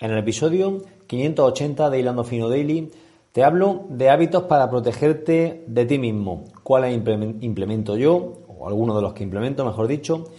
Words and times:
En 0.00 0.12
el 0.12 0.18
episodio 0.18 0.82
580 1.08 1.90
de 1.90 1.98
Hilando 1.98 2.22
Fino 2.22 2.48
Daily 2.48 2.88
te 3.32 3.42
hablo 3.42 3.86
de 3.88 4.10
hábitos 4.10 4.44
para 4.44 4.70
protegerte 4.70 5.64
de 5.66 5.86
ti 5.86 5.98
mismo. 5.98 6.44
¿Cuáles 6.62 6.94
implemento 6.94 7.96
yo? 7.96 8.44
O 8.46 8.68
algunos 8.68 8.94
de 8.94 9.02
los 9.02 9.12
que 9.12 9.24
implemento, 9.24 9.64
mejor 9.64 9.88
dicho. 9.88 10.30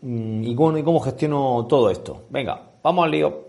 Mm, 0.00 0.42
y 0.42 0.56
cómo, 0.56 0.76
y 0.76 0.82
cómo 0.82 0.98
gestiono 0.98 1.66
todo 1.68 1.88
esto. 1.88 2.24
Venga, 2.30 2.60
vamos 2.82 3.04
al 3.04 3.10
lío. 3.12 3.46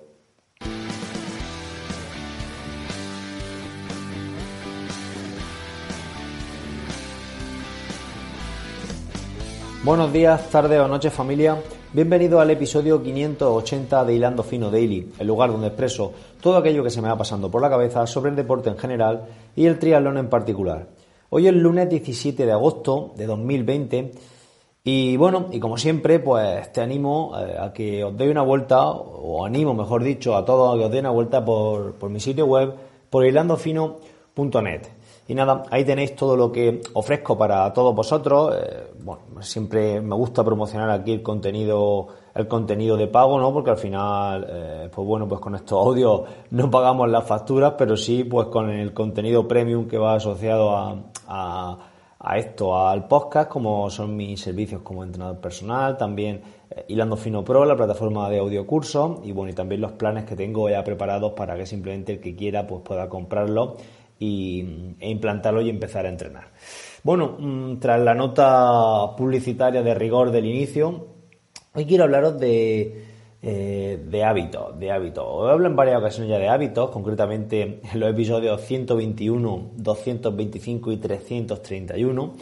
Buenos 9.83 10.13
días, 10.13 10.51
tardes 10.51 10.79
o 10.79 10.87
noches 10.87 11.11
familia. 11.11 11.57
Bienvenido 11.93 12.41
al 12.41 12.51
episodio 12.51 13.01
580 13.01 14.03
de 14.03 14.13
Hilando 14.13 14.43
Fino 14.43 14.70
Daily, 14.70 15.13
el 15.20 15.25
lugar 15.25 15.51
donde 15.51 15.67
expreso 15.67 16.11
todo 16.41 16.57
aquello 16.57 16.84
que 16.84 16.89
se 16.89 17.02
me 17.02 17.07
va 17.07 17.17
pasando 17.17 17.49
por 17.49 17.62
la 17.62 17.70
cabeza 17.70 18.05
sobre 18.05 18.29
el 18.29 18.35
deporte 18.35 18.70
en 18.70 18.77
general 18.77 19.25
y 19.55 19.67
el 19.67 19.79
triatlón 19.79 20.17
en 20.17 20.27
particular. 20.27 20.89
Hoy 21.29 21.48
es 21.48 21.53
lunes 21.53 21.89
17 21.89 22.45
de 22.45 22.52
agosto 22.52 23.13
de 23.15 23.26
2020 23.26 24.12
y 24.84 25.15
bueno, 25.15 25.48
y 25.49 25.62
como 25.62 25.77
siempre, 25.77 26.20
pues 26.20 26.71
te 26.73 26.81
animo 26.81 27.34
eh, 27.39 27.55
a 27.57 27.71
que 27.71 28.04
os 28.04 28.17
deis 28.17 28.31
una 28.31 28.41
vuelta, 28.41 28.90
o 28.90 29.45
animo 29.45 29.73
mejor 29.73 30.04
dicho, 30.04 30.35
a 30.35 30.43
todos 30.43 30.76
a 30.76 30.77
que 30.77 30.85
os 30.85 30.91
deis 30.91 31.01
una 31.01 31.12
vuelta 31.12 31.43
por, 31.43 31.93
por 31.95 32.09
mi 32.09 32.20
sitio 32.20 32.48
web, 32.48 32.73
por 33.09 33.26
hilandofino.net. 33.26 34.96
Y 35.30 35.36
nada, 35.36 35.63
ahí 35.72 35.84
tenéis 35.84 36.16
todo 36.16 36.38
lo 36.38 36.52
que 36.52 36.81
ofrezco 36.94 37.38
para 37.38 37.72
todos 37.73 37.94
vosotros. 37.94 38.55
Eh, 38.55 38.91
bueno, 39.04 39.23
siempre 39.41 39.99
me 39.99 40.16
gusta 40.16 40.41
promocionar 40.44 40.90
aquí 40.90 41.12
el 41.12 41.22
contenido, 41.22 42.08
el 42.34 42.48
contenido 42.48 42.95
de 42.95 43.08
pago, 43.08 43.38
¿no? 43.38 43.52
Porque 43.52 43.71
al 43.71 43.77
final, 43.77 44.48
eh, 44.49 44.90
pues 44.94 45.05
bueno, 45.05 45.27
pues 45.27 45.41
con 45.41 45.55
estos 45.55 45.85
audios 45.85 46.21
no 46.52 46.71
pagamos 46.71 47.09
las 47.09 47.26
facturas, 47.26 47.73
pero 47.77 47.98
sí, 47.98 48.24
pues 48.24 48.48
con 48.48 48.70
el 48.70 48.93
contenido 48.93 49.46
premium 49.46 49.85
que 49.85 49.98
va 49.98 50.16
asociado 50.16 50.71
a, 50.77 50.98
a, 52.20 52.38
esto, 52.38 52.77
al 52.77 53.07
podcast, 53.07 53.49
como 53.49 53.90
son 53.90 54.16
mis 54.16 54.40
servicios 54.40 54.82
como 54.82 55.04
entrenador 55.04 55.40
personal, 55.40 55.98
también 55.98 56.41
eh, 56.70 56.85
Hilando 56.88 57.18
Fino 57.18 57.44
Pro, 57.44 57.66
la 57.66 57.76
plataforma 57.76 58.29
de 58.29 58.40
audio 58.40 58.66
curso, 58.66 59.20
y 59.26 59.34
bueno, 59.34 59.51
y 59.51 59.55
también 59.55 59.82
los 59.82 59.91
planes 59.91 60.23
que 60.23 60.38
tengo 60.38 60.70
ya 60.70 60.85
preparados 60.85 61.34
para 61.34 61.57
que 61.57 61.66
simplemente 61.66 62.13
el 62.13 62.21
que 62.21 62.34
quiera 62.34 62.66
pues 62.66 62.82
pueda 62.82 63.10
comprarlo 63.10 63.76
y, 64.19 64.96
e 65.00 65.09
implantarlo 65.09 65.62
y 65.62 65.69
empezar 65.69 66.06
a 66.06 66.09
entrenar. 66.09 66.51
Bueno, 67.03 67.38
mm, 67.40 67.79
tras 67.79 68.01
la 68.01 68.13
nota 68.13 69.16
publicitaria 69.16 69.81
de 69.81 69.94
rigor 69.94 70.31
del 70.31 70.46
inicio, 70.46 71.07
hoy 71.73 71.85
quiero 71.85 72.06
hablaros 72.06 72.40
de, 72.40 73.06
eh, 73.41 74.03
de 74.03 74.23
hábitos, 74.23 74.79
de 74.79 74.91
hábitos. 74.91 75.23
Os 75.28 75.50
hablo 75.50 75.68
en 75.68 75.75
varias 75.75 76.00
ocasiones 76.00 76.31
ya 76.31 76.40
de 76.40 76.50
hábitos, 76.50 76.90
concretamente 76.90 77.81
en 77.84 78.00
los 78.00 78.09
episodios 78.09 78.62
121, 78.62 79.72
225 79.75 80.91
y 80.91 80.97
331. 80.97 82.34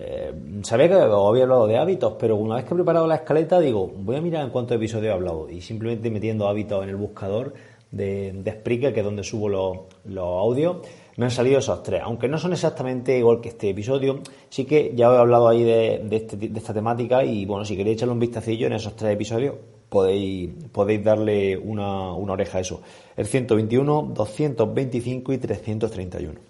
Eh, 0.00 0.32
sabía 0.62 0.88
que 0.88 0.94
había 0.94 1.42
hablado 1.42 1.66
de 1.66 1.76
hábitos, 1.76 2.14
pero 2.18 2.36
una 2.36 2.54
vez 2.54 2.64
que 2.64 2.72
he 2.72 2.76
preparado 2.76 3.06
la 3.06 3.16
escaleta 3.16 3.58
digo, 3.58 3.88
voy 3.88 4.16
a 4.16 4.20
mirar 4.20 4.44
en 4.44 4.50
cuántos 4.50 4.76
episodios 4.76 5.10
he 5.10 5.12
hablado 5.12 5.50
y 5.50 5.60
simplemente 5.60 6.08
metiendo 6.10 6.48
hábitos 6.48 6.82
en 6.84 6.88
el 6.90 6.96
buscador 6.96 7.52
de, 7.90 8.32
de 8.32 8.62
que 8.62 9.00
es 9.00 9.04
donde 9.04 9.24
subo 9.24 9.48
los, 9.48 9.78
los 10.04 10.24
audios, 10.24 10.78
me 11.16 11.24
han 11.24 11.30
salido 11.30 11.58
esos 11.58 11.82
tres, 11.82 12.02
aunque 12.04 12.28
no 12.28 12.38
son 12.38 12.52
exactamente 12.52 13.18
igual 13.18 13.40
que 13.40 13.48
este 13.48 13.70
episodio, 13.70 14.20
sí 14.48 14.64
que 14.64 14.92
ya 14.94 15.06
he 15.06 15.16
hablado 15.16 15.48
ahí 15.48 15.64
de, 15.64 16.06
este, 16.10 16.36
de 16.36 16.58
esta 16.58 16.72
temática 16.72 17.24
y 17.24 17.44
bueno, 17.44 17.64
si 17.64 17.76
queréis 17.76 17.96
echarle 17.96 18.12
un 18.12 18.20
vistacillo 18.20 18.68
en 18.68 18.74
esos 18.74 18.94
tres 18.94 19.14
episodios, 19.14 19.56
podéis, 19.88 20.50
podéis 20.70 21.02
darle 21.02 21.56
una, 21.56 22.12
una 22.12 22.34
oreja 22.34 22.58
a 22.58 22.60
eso. 22.60 22.82
El 23.16 23.26
121, 23.26 24.12
225 24.14 25.32
y 25.32 25.38
331. 25.38 26.40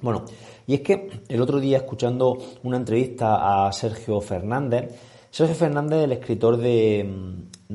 Bueno, 0.00 0.24
y 0.66 0.74
es 0.74 0.80
que 0.80 1.10
el 1.28 1.42
otro 1.42 1.60
día 1.60 1.76
escuchando 1.76 2.38
una 2.62 2.76
entrevista 2.76 3.66
a 3.66 3.72
Sergio 3.72 4.20
Fernández, 4.20 4.90
Sergio 5.30 5.54
Fernández, 5.54 6.04
el 6.04 6.12
escritor 6.12 6.56
de, 6.56 7.08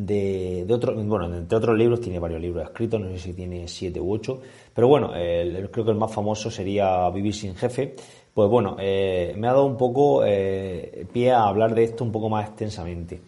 de, 0.05 0.65
otro, 0.69 0.93
bueno, 0.95 1.33
entre 1.33 1.57
otros 1.57 1.77
libros, 1.77 2.01
tiene 2.01 2.19
varios 2.19 2.41
libros 2.41 2.63
escritos, 2.63 2.99
no 2.99 3.09
sé 3.09 3.19
si 3.19 3.33
tiene 3.33 3.67
siete 3.67 3.99
u 3.99 4.13
ocho, 4.13 4.39
pero 4.73 4.87
bueno, 4.87 5.11
creo 5.11 5.85
que 5.85 5.91
el 5.91 5.97
más 5.97 6.13
famoso 6.13 6.51
sería 6.51 7.09
Vivir 7.09 7.33
sin 7.33 7.55
jefe. 7.55 7.95
Pues 8.37 8.51
bueno, 8.51 8.77
eh, 8.79 9.33
me 9.35 9.47
ha 9.47 9.53
dado 9.53 9.65
un 9.65 9.77
poco 9.77 10.23
eh, 10.23 11.07
pie 11.11 11.31
a 11.31 11.47
hablar 11.47 11.73
de 11.73 11.85
esto 11.85 12.03
un 12.03 12.11
poco 12.11 12.29
más 12.29 12.47
extensamente. 12.47 13.19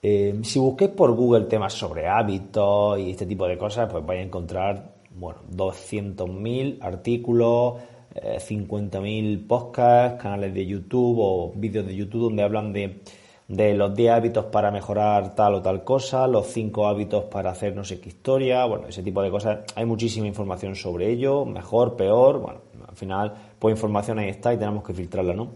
Eh, 0.00 0.38
si 0.44 0.60
busquéis 0.60 0.92
por 0.92 1.10
Google 1.10 1.46
temas 1.46 1.72
sobre 1.72 2.06
hábitos 2.06 3.00
y 3.00 3.10
este 3.10 3.26
tipo 3.26 3.48
de 3.48 3.58
cosas, 3.58 3.90
pues 3.90 4.06
vais 4.06 4.20
a 4.20 4.22
encontrar, 4.22 4.94
bueno, 5.10 5.40
200.000 5.52 6.78
artículos, 6.80 7.82
50.000 8.14 9.44
podcasts, 9.44 10.22
canales 10.22 10.54
de 10.54 10.64
YouTube 10.64 11.18
o 11.18 11.52
vídeos 11.56 11.84
de 11.84 11.96
YouTube 11.96 12.28
donde 12.28 12.44
hablan 12.44 12.72
de 12.72 13.00
de 13.48 13.74
los 13.74 13.94
10 13.94 14.12
hábitos 14.12 14.44
para 14.46 14.70
mejorar 14.70 15.34
tal 15.34 15.54
o 15.54 15.62
tal 15.62 15.82
cosa, 15.82 16.26
los 16.26 16.46
5 16.48 16.86
hábitos 16.86 17.24
para 17.24 17.50
hacer 17.50 17.74
no 17.74 17.82
sé 17.82 17.98
qué 17.98 18.10
historia, 18.10 18.66
bueno, 18.66 18.88
ese 18.88 19.02
tipo 19.02 19.22
de 19.22 19.30
cosas. 19.30 19.60
Hay 19.74 19.86
muchísima 19.86 20.26
información 20.26 20.76
sobre 20.76 21.10
ello, 21.10 21.46
mejor, 21.46 21.96
peor, 21.96 22.40
bueno, 22.40 22.60
al 22.86 22.94
final, 22.94 23.32
pues 23.58 23.72
información 23.72 24.18
ahí 24.18 24.28
está 24.28 24.52
y 24.52 24.58
tenemos 24.58 24.84
que 24.84 24.92
filtrarla, 24.92 25.32
¿no? 25.32 25.52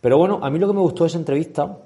Pero 0.00 0.18
bueno, 0.18 0.40
a 0.42 0.50
mí 0.50 0.58
lo 0.58 0.66
que 0.66 0.74
me 0.74 0.80
gustó 0.80 1.04
de 1.04 1.08
esa 1.08 1.18
entrevista 1.18 1.78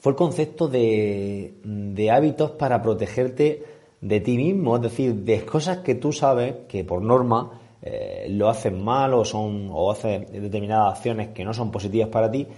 fue 0.00 0.12
el 0.12 0.16
concepto 0.16 0.66
de, 0.66 1.54
de 1.62 2.10
hábitos 2.10 2.50
para 2.52 2.82
protegerte 2.82 3.64
de 4.00 4.20
ti 4.20 4.36
mismo, 4.36 4.76
es 4.76 4.82
decir, 4.82 5.14
de 5.14 5.44
cosas 5.44 5.78
que 5.78 5.94
tú 5.94 6.12
sabes 6.12 6.54
que 6.66 6.82
por 6.82 7.02
norma 7.02 7.60
eh, 7.80 8.26
lo 8.30 8.48
hacen 8.48 8.82
mal 8.82 9.14
o 9.14 9.24
son 9.24 9.68
o 9.70 9.92
hacen 9.92 10.26
determinadas 10.32 10.96
acciones 10.98 11.28
que 11.28 11.44
no 11.44 11.54
son 11.54 11.70
positivas 11.70 12.08
para 12.08 12.30
ti 12.30 12.48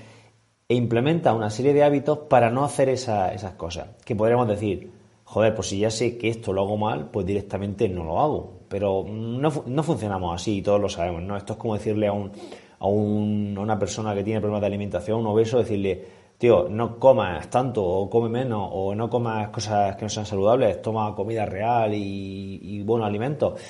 e 0.69 0.75
implementa 0.75 1.35
una 1.35 1.51
serie 1.51 1.75
de 1.75 1.85
hábitos 1.85 2.19
para 2.19 2.51
no 2.51 2.65
hacer 2.65 2.89
esas 2.89 3.53
cosas. 3.57 3.89
Que 4.05 4.17
podríamos 4.17 4.49
decir, 4.49 4.91
joder, 5.25 5.55
pues 5.55 5.69
si 5.69 5.79
ya 5.79 5.91
sé 5.91 6.17
que 6.17 6.29
esto 6.29 6.53
lo 6.53 6.63
hago 6.63 6.77
mal, 6.77 7.11
pues 7.11 7.27
directamente 7.27 7.89
no 7.89 8.05
lo 8.05 8.21
hago. 8.21 8.61
Pero 8.69 9.05
no, 9.07 9.53
no 9.67 9.83
funcionamos 9.83 10.35
así, 10.35 10.63
todos 10.63 10.81
lo 10.81 10.89
sabemos, 10.89 11.23
¿no? 11.23 11.37
Esto 11.37 11.55
es 11.55 11.59
como 11.59 11.75
decirle 11.75 12.09
a, 12.09 12.13
un, 12.13 12.33
a, 12.79 12.87
un, 12.87 13.57
una 13.59 13.79
persona 13.79 14.15
que 14.15 14.25
tiene 14.25 14.41
problemas 14.41 14.63
de 14.63 14.67
alimentación, 14.69 15.21
un 15.21 15.27
obeso, 15.27 15.59
decirle, 15.59 16.03
tío, 16.39 16.67
no 16.69 16.99
comas 16.99 17.49
tanto 17.51 17.85
o 17.85 18.09
come 18.09 18.31
menos 18.31 18.69
o 18.73 18.95
no 18.95 19.11
comas 19.11 19.51
cosas 19.51 19.97
que 19.97 20.05
no 20.07 20.09
sean 20.09 20.27
saludables, 20.27 20.81
toma 20.81 21.15
comida 21.15 21.45
real 21.45 21.93
y, 21.95 22.59
y 22.63 22.83
buenos 22.83 23.07
alimentos. 23.07 23.61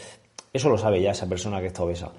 Eso 0.52 0.68
lo 0.68 0.78
sabe 0.78 1.02
ya 1.02 1.10
esa 1.10 1.28
persona 1.28 1.60
que 1.60 1.66
está 1.66 1.82
obesa 1.82 2.12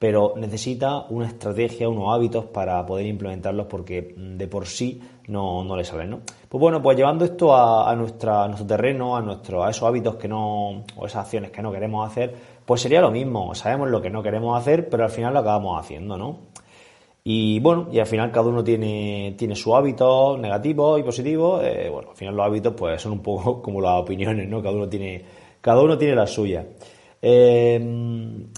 pero 0.00 0.32
necesita 0.34 1.04
una 1.10 1.26
estrategia, 1.26 1.86
unos 1.86 2.14
hábitos 2.14 2.46
para 2.46 2.86
poder 2.86 3.04
implementarlos 3.04 3.66
porque 3.66 4.14
de 4.16 4.48
por 4.48 4.66
sí 4.66 4.98
no, 5.28 5.62
no 5.62 5.76
le 5.76 5.84
salen, 5.84 6.08
¿no? 6.08 6.20
Pues 6.48 6.58
bueno, 6.58 6.80
pues 6.80 6.96
llevando 6.96 7.26
esto 7.26 7.54
a, 7.54 7.94
nuestro 7.94 8.48
terreno, 8.66 9.14
a, 9.14 9.20
nuestro, 9.20 9.62
a 9.62 9.68
esos 9.68 9.82
hábitos 9.82 10.16
que 10.16 10.26
no, 10.26 10.84
o 10.96 11.04
esas 11.04 11.26
acciones 11.26 11.50
que 11.50 11.60
no 11.60 11.70
queremos 11.70 12.10
hacer, 12.10 12.34
pues 12.64 12.80
sería 12.80 13.02
lo 13.02 13.10
mismo, 13.10 13.54
sabemos 13.54 13.90
lo 13.90 14.00
que 14.00 14.08
no 14.08 14.22
queremos 14.22 14.58
hacer, 14.58 14.88
pero 14.88 15.04
al 15.04 15.10
final 15.10 15.34
lo 15.34 15.40
acabamos 15.40 15.78
haciendo, 15.78 16.16
¿no? 16.16 16.38
Y 17.22 17.60
bueno, 17.60 17.88
y 17.92 17.98
al 17.98 18.06
final 18.06 18.32
cada 18.32 18.48
uno 18.48 18.64
tiene, 18.64 19.34
tiene 19.36 19.54
su 19.54 19.76
hábito 19.76 20.38
negativo 20.38 20.96
y 20.96 21.02
positivo, 21.02 21.60
eh, 21.60 21.90
bueno, 21.90 22.12
al 22.12 22.16
final 22.16 22.36
los 22.36 22.46
hábitos 22.46 22.72
pues 22.72 23.02
son 23.02 23.12
un 23.12 23.20
poco 23.20 23.60
como 23.62 23.82
las 23.82 24.00
opiniones, 24.00 24.48
¿no? 24.48 24.62
Cada 24.62 24.74
uno 24.76 24.88
tiene, 24.88 25.22
cada 25.60 25.82
uno 25.82 25.98
tiene 25.98 26.14
las 26.14 26.30
suyas. 26.30 26.64
Eh, 27.20 28.48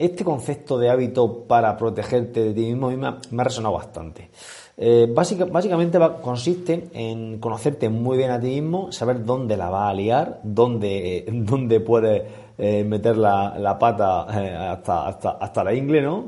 este 0.00 0.24
concepto 0.24 0.78
de 0.78 0.88
hábito 0.88 1.44
para 1.44 1.76
protegerte 1.76 2.42
de 2.42 2.54
ti 2.54 2.62
mismo 2.62 2.90
me 2.90 3.06
ha, 3.06 3.18
me 3.30 3.42
ha 3.42 3.44
resonado 3.44 3.74
bastante. 3.74 4.30
Eh, 4.82 5.06
básicamente 5.12 5.98
consiste 6.22 6.88
en 6.94 7.38
conocerte 7.38 7.90
muy 7.90 8.16
bien 8.16 8.30
a 8.30 8.40
ti 8.40 8.46
mismo, 8.46 8.90
saber 8.90 9.26
dónde 9.26 9.58
la 9.58 9.68
va 9.68 9.90
a 9.90 9.92
liar, 9.92 10.40
dónde, 10.42 11.26
dónde 11.30 11.80
puedes 11.80 12.22
eh, 12.56 12.82
meter 12.82 13.18
la, 13.18 13.76
pata 13.78 14.26
eh, 14.32 14.56
hasta, 14.56 15.06
hasta, 15.06 15.30
hasta, 15.32 15.64
la 15.64 15.74
ingle, 15.74 16.00
¿no? 16.00 16.24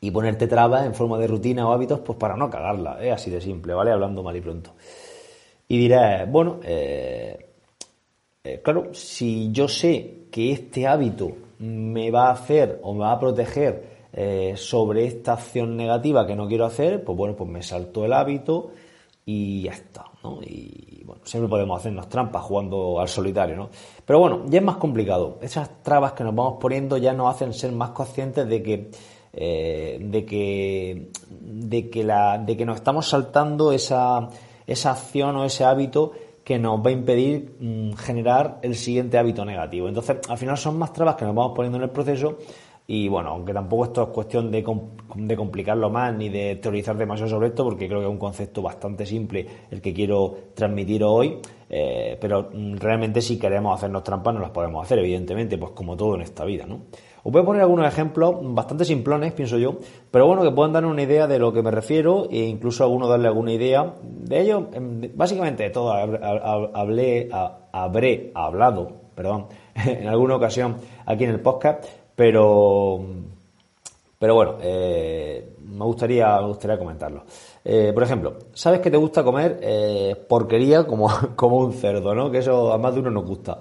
Y 0.00 0.12
ponerte 0.12 0.46
trabas 0.46 0.86
en 0.86 0.94
forma 0.94 1.18
de 1.18 1.26
rutina 1.26 1.68
o 1.68 1.72
hábitos, 1.72 1.98
pues 1.98 2.16
para 2.16 2.36
no 2.36 2.48
cagarla, 2.48 2.98
así 3.12 3.28
de 3.28 3.40
simple, 3.40 3.74
¿vale? 3.74 3.90
Hablando 3.90 4.22
mal 4.22 4.36
y 4.36 4.40
pronto. 4.40 4.70
Y 5.66 5.78
dirás, 5.78 6.30
bueno, 6.30 6.60
claro, 8.62 8.94
si 8.94 9.50
yo 9.50 9.66
sé 9.66 10.26
que 10.30 10.52
este 10.52 10.86
hábito 10.86 11.32
me 11.64 12.10
va 12.10 12.28
a 12.28 12.32
hacer 12.32 12.80
o 12.82 12.92
me 12.92 13.00
va 13.00 13.12
a 13.12 13.18
proteger 13.18 14.08
eh, 14.12 14.54
sobre 14.56 15.06
esta 15.06 15.32
acción 15.32 15.76
negativa 15.76 16.26
que 16.26 16.36
no 16.36 16.46
quiero 16.46 16.66
hacer, 16.66 17.02
pues 17.02 17.18
bueno, 17.18 17.34
pues 17.34 17.50
me 17.50 17.62
salto 17.62 18.04
el 18.04 18.12
hábito 18.12 18.70
y 19.26 19.62
ya 19.62 19.72
está, 19.72 20.04
¿no? 20.22 20.40
Y 20.42 21.02
bueno, 21.04 21.22
siempre 21.24 21.48
podemos 21.48 21.80
hacernos 21.80 22.08
trampas 22.08 22.42
jugando 22.42 23.00
al 23.00 23.08
solitario, 23.08 23.56
¿no? 23.56 23.70
Pero 24.04 24.18
bueno, 24.18 24.44
ya 24.46 24.58
es 24.58 24.64
más 24.64 24.76
complicado. 24.76 25.38
Esas 25.40 25.82
trabas 25.82 26.12
que 26.12 26.24
nos 26.24 26.34
vamos 26.34 26.58
poniendo 26.60 26.96
ya 26.98 27.12
nos 27.12 27.34
hacen 27.34 27.52
ser 27.54 27.72
más 27.72 27.90
conscientes 27.90 28.46
de 28.46 28.62
que 28.62 28.90
eh, 29.32 29.98
de 30.00 30.24
que 30.24 31.10
de 31.30 31.90
que 31.90 32.04
la 32.04 32.38
de 32.38 32.56
que 32.56 32.64
nos 32.64 32.76
estamos 32.76 33.08
saltando 33.08 33.72
esa 33.72 34.28
esa 34.66 34.92
acción 34.92 35.36
o 35.36 35.44
ese 35.44 35.64
hábito 35.64 36.12
que 36.44 36.58
nos 36.58 36.78
va 36.80 36.90
a 36.90 36.92
impedir 36.92 37.56
mm, 37.58 37.94
generar 37.94 38.58
el 38.62 38.74
siguiente 38.74 39.18
hábito 39.18 39.44
negativo. 39.44 39.88
Entonces, 39.88 40.18
al 40.28 40.38
final 40.38 40.56
son 40.58 40.78
más 40.78 40.92
trabas 40.92 41.16
que 41.16 41.24
nos 41.24 41.34
vamos 41.34 41.52
poniendo 41.56 41.78
en 41.78 41.84
el 41.84 41.90
proceso 41.90 42.38
y 42.86 43.08
bueno, 43.08 43.30
aunque 43.30 43.54
tampoco 43.54 43.84
esto 43.84 44.02
es 44.02 44.08
cuestión 44.08 44.50
de, 44.50 44.62
de, 45.14 45.36
complicarlo 45.36 45.88
más 45.88 46.14
ni 46.14 46.28
de 46.28 46.56
teorizar 46.56 46.96
demasiado 46.98 47.30
sobre 47.30 47.48
esto, 47.48 47.64
porque 47.64 47.88
creo 47.88 48.00
que 48.00 48.04
es 48.04 48.10
un 48.10 48.18
concepto 48.18 48.60
bastante 48.60 49.06
simple 49.06 49.46
el 49.70 49.80
que 49.80 49.94
quiero 49.94 50.34
transmitir 50.54 51.02
hoy, 51.02 51.38
eh, 51.70 52.18
pero 52.20 52.50
mm, 52.52 52.76
realmente 52.76 53.22
si 53.22 53.38
queremos 53.38 53.78
hacernos 53.78 54.02
trampas 54.02 54.34
no 54.34 54.40
las 54.40 54.50
podemos 54.50 54.84
hacer, 54.84 54.98
evidentemente, 54.98 55.56
pues 55.56 55.72
como 55.72 55.96
todo 55.96 56.16
en 56.16 56.22
esta 56.22 56.44
vida, 56.44 56.66
¿no? 56.66 56.82
Os 57.26 57.32
voy 57.32 57.40
a 57.40 57.44
poner 57.46 57.62
algunos 57.62 57.88
ejemplos 57.88 58.34
bastante 58.42 58.84
simplones, 58.84 59.32
pienso 59.32 59.56
yo, 59.56 59.78
pero 60.10 60.26
bueno, 60.26 60.42
que 60.42 60.50
puedan 60.50 60.74
dar 60.74 60.84
una 60.84 61.02
idea 61.02 61.26
de 61.26 61.38
lo 61.38 61.54
que 61.54 61.62
me 61.62 61.70
refiero 61.70 62.28
e 62.30 62.40
incluso 62.40 62.84
a 62.84 62.86
alguno 62.86 63.08
darle 63.08 63.28
alguna 63.28 63.50
idea. 63.50 63.94
De 64.02 64.42
ello, 64.42 64.68
em, 64.74 65.10
básicamente 65.14 65.62
de 65.62 65.70
todo 65.70 65.90
hablé, 65.90 67.30
habré 67.72 68.30
hablado, 68.34 68.92
perdón, 69.14 69.46
en 69.74 70.06
alguna 70.06 70.36
ocasión 70.36 70.76
aquí 71.06 71.24
en 71.24 71.30
el 71.30 71.40
podcast, 71.40 71.86
pero, 72.14 73.00
pero 74.18 74.34
bueno, 74.34 74.56
eh, 74.60 75.54
me, 75.62 75.84
gustaría, 75.86 76.38
me 76.42 76.48
gustaría 76.48 76.78
comentarlo. 76.78 77.24
Eh, 77.64 77.92
por 77.94 78.02
ejemplo, 78.02 78.34
¿sabes 78.52 78.80
que 78.80 78.90
te 78.90 78.98
gusta 78.98 79.24
comer 79.24 79.60
eh, 79.62 80.14
porquería 80.28 80.86
como, 80.86 81.08
como 81.36 81.56
un 81.56 81.72
cerdo, 81.72 82.14
¿no? 82.14 82.30
Que 82.30 82.38
eso 82.38 82.70
a 82.70 82.76
más 82.76 82.92
de 82.92 83.00
uno 83.00 83.10
nos 83.10 83.24
gusta. 83.24 83.60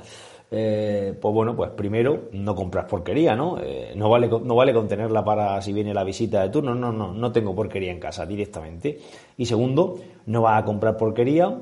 Pues 0.54 1.34
bueno, 1.34 1.56
pues 1.56 1.72
primero 1.72 2.30
no 2.34 2.54
compras 2.54 2.86
porquería, 2.86 3.36
¿no? 3.36 3.58
no, 3.96 4.10
vale, 4.10 4.28
no 4.28 4.56
vale 4.56 4.74
contenerla 4.74 5.24
para 5.26 5.62
si 5.62 5.74
viene 5.74 5.94
la 5.94 6.04
visita 6.04 6.42
de 6.44 6.50
turno, 6.50 6.76
no, 6.76 6.92
no, 6.92 7.12
no 7.12 7.32
tengo 7.32 7.56
porquería 7.56 7.92
en 7.92 8.00
casa 8.00 8.26
directamente. 8.26 9.00
Y 9.38 9.46
segundo, 9.46 9.98
no 10.28 10.44
vas 10.44 10.62
a 10.62 10.66
comprar 10.66 10.96
porquería, 10.96 11.58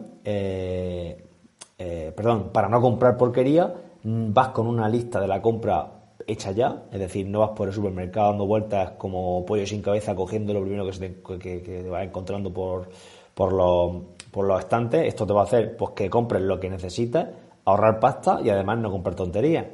perdón, 2.16 2.50
para 2.52 2.68
no 2.68 2.82
comprar 2.82 3.16
porquería, 3.16 3.74
vas 4.04 4.50
con 4.50 4.68
una 4.68 4.90
lista 4.90 5.22
de 5.22 5.28
la 5.28 5.42
compra 5.42 6.02
hecha 6.28 6.52
ya, 6.52 6.84
es 6.92 7.00
decir, 7.00 7.28
no 7.28 7.40
vas 7.40 7.52
por 7.52 7.68
el 7.68 7.74
supermercado 7.74 8.30
dando 8.30 8.46
vueltas 8.46 8.92
como 8.92 9.46
pollo 9.46 9.66
sin 9.66 9.82
cabeza 9.82 10.16
cogiendo 10.16 10.54
lo 10.54 10.62
primero 10.62 10.86
que, 10.86 10.94
se 10.94 11.10
te, 11.10 11.62
que, 11.62 11.88
vas 11.90 12.04
encontrando 12.04 12.52
por, 12.52 12.90
por, 13.34 13.54
los, 13.54 14.04
por 14.32 14.46
los 14.46 14.60
estantes. 14.60 15.08
Esto 15.08 15.26
te 15.26 15.34
va 15.34 15.42
a 15.42 15.44
hacer 15.46 15.76
pues, 15.78 15.92
que 15.92 16.10
compres 16.10 16.42
lo 16.42 16.60
que 16.60 16.70
necesitas, 16.70 17.28
ahorrar 17.66 18.00
pasta 18.00 18.40
y 18.44 18.50
además 18.50 18.80
no 18.80 18.92
comprar 18.92 19.16
tonterías. 19.16 19.66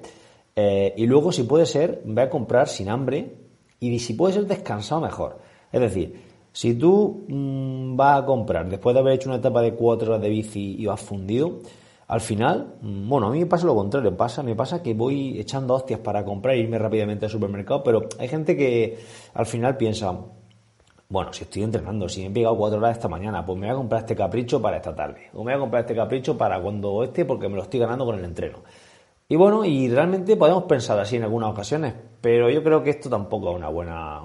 Eh, 0.56 0.94
y 0.98 1.06
luego, 1.06 1.32
si 1.32 1.44
puede 1.44 1.66
ser, 1.66 2.02
ve 2.06 2.24
a 2.24 2.30
comprar 2.30 2.68
sin 2.68 2.90
hambre 2.90 3.36
y 3.80 4.00
si 4.00 4.14
puede 4.14 4.34
ser 4.34 4.48
descansado 4.48 5.02
mejor. 5.02 5.40
Es 5.72 5.82
decir, 5.82 6.20
si 6.52 6.74
tú 6.74 7.26
mm, 7.28 7.96
vas 7.96 8.24
a 8.24 8.26
comprar 8.26 8.68
después 8.68 8.94
de 8.94 9.00
haber 9.02 9.14
hecho 9.14 9.30
una 9.30 9.38
etapa 9.38 9.62
de 9.62 9.76
cuatro 9.76 10.10
horas 10.10 10.22
de 10.22 10.30
bici 10.30 10.76
y 10.80 10.86
vas 10.88 11.00
fundido, 11.00 11.60
al 12.08 12.22
final, 12.22 12.76
mm, 12.82 13.08
bueno, 13.08 13.28
a 13.28 13.32
mí 13.32 13.40
me 13.40 13.46
pasa 13.46 13.66
lo 13.68 13.76
contrario, 13.76 14.16
pasa, 14.18 14.42
me 14.42 14.56
pasa 14.56 14.82
que 14.82 14.94
voy 14.94 15.40
echando 15.40 15.76
hostias 15.76 16.00
para 16.00 16.26
comprar 16.26 16.56
e 16.56 16.60
irme 16.60 16.80
rápidamente 16.80 17.26
al 17.26 17.32
supermercado, 17.32 17.84
pero 17.84 18.10
hay 18.18 18.28
gente 18.28 18.56
que 18.58 18.98
al 19.34 19.46
final 19.46 19.78
piensa, 19.78 20.18
bueno, 21.10 21.32
si 21.32 21.44
estoy 21.44 21.64
entrenando, 21.64 22.10
si 22.10 22.22
me 22.22 22.28
he 22.28 22.30
pegado 22.32 22.58
cuatro 22.58 22.80
horas 22.80 22.98
esta 22.98 23.08
mañana, 23.08 23.46
pues 23.46 23.58
me 23.58 23.68
voy 23.68 23.74
a 23.74 23.78
comprar 23.78 24.02
este 24.02 24.16
capricho 24.16 24.62
para 24.62 24.78
esta 24.78 24.94
tarde, 24.94 25.30
o 25.34 25.44
me 25.44 25.54
voy 25.54 25.54
a 25.54 25.60
comprar 25.60 25.82
este 25.82 25.96
capricho 25.96 26.38
para 26.38 26.62
cuando 26.62 27.04
esté 27.04 27.24
porque 27.24 27.48
me 27.48 27.56
lo 27.56 27.64
estoy 27.64 27.80
ganando 27.80 28.06
con 28.06 28.18
el 28.20 28.26
entreno. 28.26 28.60
Y 29.30 29.36
bueno, 29.36 29.66
y 29.66 29.90
realmente 29.90 30.38
podemos 30.38 30.64
pensar 30.64 31.00
así 31.00 31.18
en 31.18 31.24
algunas 31.24 31.50
ocasiones, 31.50 31.94
pero 32.22 32.50
yo 32.50 32.64
creo 32.64 32.82
que 32.82 32.92
esto 32.92 33.10
tampoco 33.10 33.52
es 33.52 33.58
una 33.58 33.70
buena, 33.70 34.22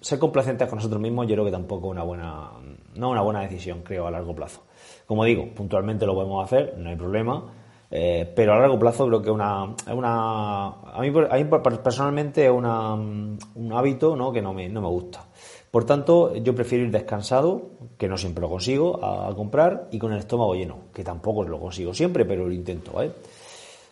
ser 0.00 0.18
complacientes 0.18 0.68
con 0.68 0.76
nosotros 0.76 1.00
mismos, 1.00 1.26
yo 1.26 1.34
creo 1.34 1.44
que 1.44 1.50
tampoco 1.50 1.88
es 1.88 1.92
una 1.92 2.02
buena, 2.04 2.50
no 2.94 3.10
una 3.10 3.22
buena 3.22 3.40
decisión, 3.40 3.82
creo, 3.82 4.06
a 4.06 4.10
largo 4.10 4.34
plazo. 4.34 4.62
Como 5.06 5.24
digo, 5.24 5.48
puntualmente 5.54 6.06
lo 6.06 6.14
podemos 6.14 6.44
hacer, 6.44 6.74
no 6.78 6.88
hay 6.88 6.96
problema, 6.96 7.52
eh, 7.90 8.32
pero 8.36 8.52
a 8.52 8.58
largo 8.58 8.78
plazo 8.78 9.06
creo 9.06 9.22
que 9.22 9.30
una, 9.30 9.74
una 9.92 10.66
a, 10.68 11.00
mí, 11.00 11.44
personalmente 11.72 12.44
es 12.44 12.50
una, 12.50 12.94
un 12.94 13.72
hábito 13.72 14.14
¿no? 14.14 14.30
que 14.30 14.42
no 14.42 14.52
me, 14.52 14.68
no 14.68 14.80
me 14.80 14.88
gusta. 14.88 15.24
Por 15.70 15.84
tanto, 15.84 16.34
yo 16.34 16.54
prefiero 16.54 16.84
ir 16.84 16.90
descansado, 16.90 17.70
que 17.98 18.08
no 18.08 18.16
siempre 18.16 18.40
lo 18.40 18.48
consigo, 18.48 19.04
a, 19.04 19.34
comprar 19.34 19.88
y 19.90 19.98
con 19.98 20.12
el 20.12 20.20
estómago 20.20 20.54
lleno, 20.54 20.76
que 20.94 21.04
tampoco 21.04 21.44
lo 21.44 21.60
consigo 21.60 21.92
siempre, 21.92 22.24
pero 22.24 22.46
lo 22.46 22.52
intento. 22.52 22.92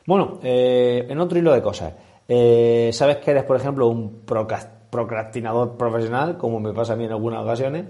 Bueno, 0.07 0.39
eh, 0.43 1.07
en 1.09 1.21
otro 1.21 1.39
hilo 1.39 1.53
de 1.53 1.61
cosas, 1.61 1.93
eh, 2.29 2.91
sabes 2.93 3.19
que 3.19 3.33
eres, 3.33 3.45
por 3.45 3.57
ejemplo, 3.57 3.89
un 3.89 4.23
procrastinador 4.25 5.77
profesional, 5.77 6.39
como 6.39 6.61
me 6.61 6.73
pasa 6.73 6.95
a 6.95 6.97
mí 6.97 7.05
en 7.05 7.13
algunas 7.13 7.43
ocasiones, 7.43 7.87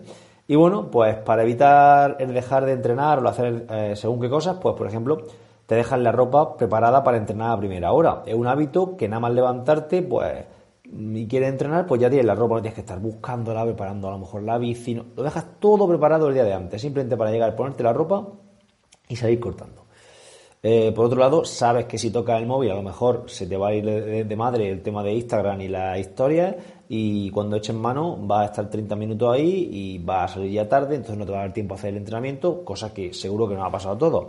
y 0.48 0.56
bueno, 0.56 0.90
pues 0.90 1.16
para 1.16 1.42
evitar 1.42 2.16
el 2.20 2.32
dejar 2.32 2.66
de 2.66 2.72
entrenar 2.72 3.24
o 3.24 3.28
hacer 3.28 3.66
eh, 3.70 3.94
según 3.96 4.20
qué 4.20 4.28
cosas, 4.28 4.58
pues 4.60 4.76
por 4.76 4.86
ejemplo, 4.86 5.22
te 5.66 5.74
dejas 5.74 5.98
la 5.98 6.12
ropa 6.12 6.56
preparada 6.56 7.02
para 7.02 7.16
entrenar 7.16 7.50
a 7.50 7.58
primera 7.58 7.92
hora. 7.92 8.22
Es 8.26 8.34
un 8.34 8.46
hábito 8.46 8.96
que 8.96 9.08
nada 9.08 9.20
más 9.20 9.32
levantarte, 9.32 10.02
pues, 10.02 10.44
y 10.92 11.26
quieres 11.26 11.50
entrenar, 11.50 11.86
pues 11.86 12.00
ya 12.00 12.08
tienes 12.08 12.26
la 12.26 12.34
ropa, 12.34 12.56
no 12.56 12.62
tienes 12.62 12.74
que 12.74 12.80
estar 12.80 12.98
buscándola, 12.98 13.64
preparando 13.64 14.08
a 14.08 14.12
lo 14.12 14.18
mejor 14.18 14.42
la 14.42 14.58
bici, 14.58 14.94
lo 14.94 15.22
dejas 15.22 15.58
todo 15.58 15.88
preparado 15.88 16.28
el 16.28 16.34
día 16.34 16.44
de 16.44 16.54
antes, 16.54 16.80
simplemente 16.80 17.16
para 17.16 17.30
llegar, 17.30 17.54
ponerte 17.56 17.82
la 17.82 17.92
ropa 17.92 18.26
y 19.08 19.16
salir 19.16 19.40
cortando. 19.40 19.86
Eh, 20.62 20.90
por 20.92 21.06
otro 21.06 21.20
lado, 21.20 21.44
sabes 21.44 21.86
que 21.86 21.96
si 21.96 22.10
tocas 22.10 22.40
el 22.40 22.46
móvil 22.46 22.70
a 22.70 22.74
lo 22.74 22.82
mejor 22.82 23.24
se 23.26 23.46
te 23.46 23.56
va 23.56 23.68
a 23.68 23.74
ir 23.74 23.84
de, 23.84 24.36
madre 24.36 24.68
el 24.68 24.82
tema 24.82 25.02
de 25.02 25.12
Instagram 25.12 25.60
y 25.60 25.68
las 25.68 25.98
historias 25.98 26.56
y 26.88 27.30
cuando 27.30 27.56
eches 27.56 27.76
mano 27.76 28.26
va 28.26 28.42
a 28.42 28.44
estar 28.46 28.68
30 28.68 28.96
minutos 28.96 29.32
ahí 29.32 29.68
y 29.70 29.98
va 29.98 30.24
a 30.24 30.28
salir 30.28 30.50
ya 30.50 30.68
tarde, 30.68 30.96
entonces 30.96 31.18
no 31.18 31.24
te 31.24 31.32
va 31.32 31.38
a 31.38 31.40
dar 31.42 31.52
tiempo 31.52 31.74
a 31.74 31.76
hacer 31.76 31.90
el 31.90 31.98
entrenamiento, 31.98 32.64
cosa 32.64 32.92
que 32.92 33.12
seguro 33.12 33.48
que 33.48 33.54
nos 33.54 33.64
ha 33.64 33.70
pasado 33.70 33.94
a 33.94 33.98
todos. 33.98 34.26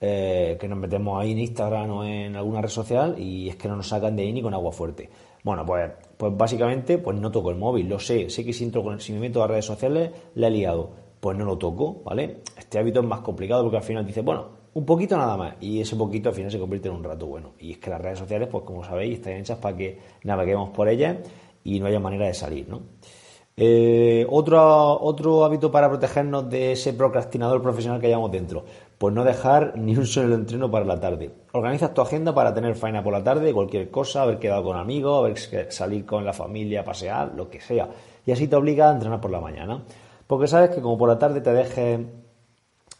Eh, 0.00 0.56
que 0.60 0.68
nos 0.68 0.78
metemos 0.78 1.20
ahí 1.20 1.32
en 1.32 1.40
Instagram 1.40 1.90
o 1.90 2.04
en 2.04 2.36
alguna 2.36 2.62
red 2.62 2.68
social 2.68 3.16
y 3.18 3.48
es 3.48 3.56
que 3.56 3.66
no 3.66 3.74
nos 3.74 3.88
sacan 3.88 4.14
de 4.14 4.22
ahí 4.22 4.32
ni 4.32 4.40
con 4.40 4.54
agua 4.54 4.70
fuerte. 4.70 5.10
Bueno, 5.44 5.64
pues, 5.64 5.90
pues 6.16 6.36
básicamente 6.36 6.98
pues 6.98 7.16
no 7.16 7.30
toco 7.30 7.50
el 7.50 7.56
móvil, 7.56 7.88
lo 7.88 7.98
sé, 7.98 8.28
sé 8.28 8.44
que 8.44 8.52
si, 8.52 8.64
entro 8.64 8.82
con, 8.82 9.00
si 9.00 9.12
me 9.12 9.20
meto 9.20 9.42
a 9.42 9.46
redes 9.46 9.64
sociales 9.64 10.10
le 10.34 10.46
he 10.46 10.50
liado, 10.50 10.90
pues 11.20 11.36
no 11.36 11.44
lo 11.44 11.58
toco, 11.58 12.02
¿vale? 12.04 12.42
Este 12.56 12.78
hábito 12.78 13.00
es 13.00 13.06
más 13.06 13.20
complicado 13.20 13.62
porque 13.62 13.78
al 13.78 13.82
final 13.82 14.06
dice, 14.06 14.20
bueno, 14.22 14.58
un 14.74 14.84
poquito 14.84 15.16
nada 15.16 15.36
más. 15.36 15.54
Y 15.60 15.80
ese 15.80 15.96
poquito 15.96 16.28
al 16.28 16.34
final 16.34 16.50
se 16.50 16.58
convierte 16.58 16.88
en 16.88 16.94
un 16.94 17.04
rato 17.04 17.26
bueno. 17.26 17.54
Y 17.58 17.72
es 17.72 17.78
que 17.78 17.90
las 17.90 18.00
redes 18.00 18.18
sociales, 18.18 18.48
pues 18.50 18.64
como 18.64 18.84
sabéis, 18.84 19.14
están 19.14 19.34
hechas 19.34 19.58
para 19.58 19.76
que 19.76 19.98
naveguemos 20.24 20.70
por 20.70 20.88
ellas 20.88 21.16
y 21.64 21.80
no 21.80 21.86
haya 21.86 22.00
manera 22.00 22.26
de 22.26 22.34
salir, 22.34 22.68
¿no? 22.68 22.82
Eh, 23.56 24.24
otro, 24.30 25.00
otro 25.00 25.44
hábito 25.44 25.72
para 25.72 25.88
protegernos 25.88 26.48
de 26.48 26.72
ese 26.72 26.92
procrastinador 26.92 27.60
profesional 27.60 28.00
que 28.00 28.06
hayamos 28.06 28.30
dentro, 28.30 28.64
pues 28.98 29.14
no 29.14 29.24
dejar 29.24 29.78
ni 29.78 29.96
un 29.96 30.06
solo 30.06 30.34
entreno 30.34 30.70
para 30.70 30.84
la 30.84 30.98
tarde. 30.98 31.30
Organizas 31.52 31.94
tu 31.94 32.02
agenda 32.02 32.34
para 32.34 32.52
tener 32.52 32.74
faena 32.74 33.02
por 33.02 33.12
la 33.12 33.22
tarde, 33.22 33.54
cualquier 33.54 33.90
cosa, 33.90 34.22
haber 34.22 34.38
quedado 34.38 34.64
con 34.64 34.76
amigos, 34.76 35.18
haber 35.18 35.72
salir 35.72 36.04
con 36.04 36.24
la 36.24 36.32
familia, 36.32 36.84
pasear, 36.84 37.32
lo 37.34 37.48
que 37.48 37.60
sea. 37.60 37.88
Y 38.26 38.32
así 38.32 38.48
te 38.48 38.56
obliga 38.56 38.90
a 38.90 38.92
entrenar 38.92 39.20
por 39.20 39.30
la 39.30 39.40
mañana. 39.40 39.84
Porque 40.26 40.48
sabes 40.48 40.70
que 40.70 40.82
como 40.82 40.98
por 40.98 41.08
la 41.08 41.18
tarde 41.18 41.40
te 41.40 41.52
dejes 41.52 42.00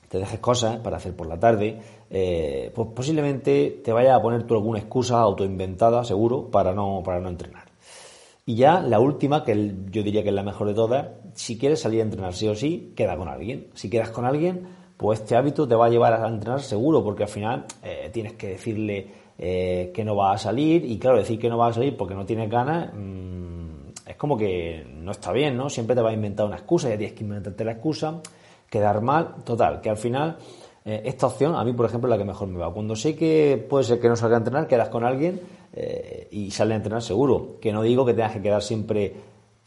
te 0.08 0.18
dejes 0.18 0.40
cosas 0.40 0.78
para 0.78 0.96
hacer 0.96 1.14
por 1.14 1.26
la 1.26 1.38
tarde, 1.38 1.78
eh, 2.08 2.72
pues 2.74 2.88
posiblemente 2.94 3.82
te 3.84 3.92
vaya 3.92 4.14
a 4.14 4.22
poner 4.22 4.44
tú 4.44 4.54
alguna 4.54 4.78
excusa 4.78 5.20
autoinventada, 5.20 6.02
seguro, 6.04 6.50
para 6.50 6.72
no, 6.72 7.02
para 7.04 7.20
no 7.20 7.28
entrenar. 7.28 7.64
Y 8.46 8.54
ya 8.54 8.80
la 8.80 8.98
última, 9.00 9.44
que 9.44 9.74
yo 9.90 10.02
diría 10.02 10.22
que 10.22 10.30
es 10.30 10.34
la 10.34 10.42
mejor 10.42 10.68
de 10.68 10.74
todas, 10.74 11.08
si 11.34 11.58
quieres 11.58 11.80
salir 11.80 12.00
a 12.00 12.04
entrenar 12.04 12.32
sí 12.32 12.48
o 12.48 12.54
sí, 12.54 12.94
queda 12.96 13.16
con 13.18 13.28
alguien. 13.28 13.66
Si 13.74 13.90
quedas 13.90 14.08
con 14.08 14.24
alguien, 14.24 14.66
pues 14.98 15.20
este 15.20 15.36
hábito 15.36 15.66
te 15.66 15.76
va 15.76 15.86
a 15.86 15.88
llevar 15.88 16.12
a 16.12 16.28
entrenar 16.28 16.60
seguro, 16.60 17.04
porque 17.04 17.22
al 17.22 17.28
final 17.28 17.64
eh, 17.84 18.10
tienes 18.12 18.32
que 18.32 18.48
decirle 18.48 19.06
eh, 19.38 19.92
que 19.94 20.04
no 20.04 20.16
va 20.16 20.32
a 20.32 20.38
salir, 20.38 20.84
y 20.84 20.98
claro, 20.98 21.18
decir 21.18 21.38
que 21.38 21.48
no 21.48 21.56
va 21.56 21.68
a 21.68 21.72
salir 21.72 21.96
porque 21.96 22.16
no 22.16 22.26
tienes 22.26 22.50
ganas, 22.50 22.92
mm, 22.92 24.08
es 24.08 24.16
como 24.16 24.36
que 24.36 24.84
no 24.92 25.12
está 25.12 25.30
bien, 25.32 25.56
¿no? 25.56 25.70
Siempre 25.70 25.94
te 25.94 26.02
va 26.02 26.10
a 26.10 26.12
inventar 26.12 26.46
una 26.46 26.56
excusa, 26.56 26.88
ya 26.88 26.98
tienes 26.98 27.16
que 27.16 27.22
inventarte 27.22 27.64
la 27.64 27.72
excusa 27.72 28.20
quedar 28.68 29.00
mal, 29.00 29.36
total, 29.44 29.80
que 29.80 29.88
al 29.88 29.96
final 29.96 30.36
eh, 30.84 31.02
esta 31.04 31.28
opción 31.28 31.54
a 31.54 31.62
mí, 31.62 31.72
por 31.72 31.86
ejemplo, 31.86 32.08
es 32.08 32.10
la 32.10 32.18
que 32.18 32.24
mejor 32.24 32.48
me 32.48 32.58
va. 32.58 32.72
Cuando 32.74 32.96
sé 32.96 33.14
que 33.14 33.64
puede 33.70 33.84
ser 33.84 34.00
que 34.00 34.08
no 34.08 34.16
salga 34.16 34.36
a 34.36 34.38
entrenar, 34.38 34.66
quedas 34.66 34.88
con 34.88 35.04
alguien 35.04 35.40
y 36.30 36.50
sale 36.50 36.74
a 36.74 36.76
entrenar 36.76 37.02
seguro. 37.02 37.56
Que 37.60 37.72
no 37.72 37.82
digo 37.82 38.04
que 38.04 38.12
tengas 38.12 38.32
que 38.32 38.42
quedar 38.42 38.62
siempre, 38.62 39.14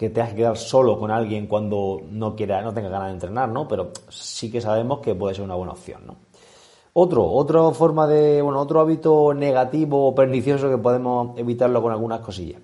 que 0.02 0.10
tengas 0.10 0.32
que 0.32 0.38
quedar 0.38 0.58
solo 0.58 0.98
con 0.98 1.12
alguien 1.12 1.46
cuando 1.46 2.02
no 2.10 2.36
quiera, 2.36 2.64
no 2.64 2.74
tenga 2.74 2.90
ganas 2.90 3.10
de 3.10 3.14
entrenar, 3.14 3.48
¿no? 3.50 3.68
Pero 3.68 3.92
sí 4.10 4.50
que 4.50 4.60
sabemos 4.60 4.98
que 5.00 5.14
puede 5.14 5.36
ser 5.36 5.44
una 5.44 5.54
buena 5.54 5.74
opción, 5.74 6.02
¿no? 6.08 6.16
Otro, 6.94 7.24
otra 7.24 7.70
forma 7.70 8.08
de, 8.08 8.42
bueno, 8.42 8.60
otro 8.60 8.80
hábito 8.80 9.32
negativo 9.36 10.08
o 10.08 10.16
pernicioso 10.16 10.72
que 10.72 10.80
podemos 10.80 11.38
evitarlo 11.38 11.84
con 11.84 11.92
algunas 11.92 12.22
cosillas. 12.22 12.64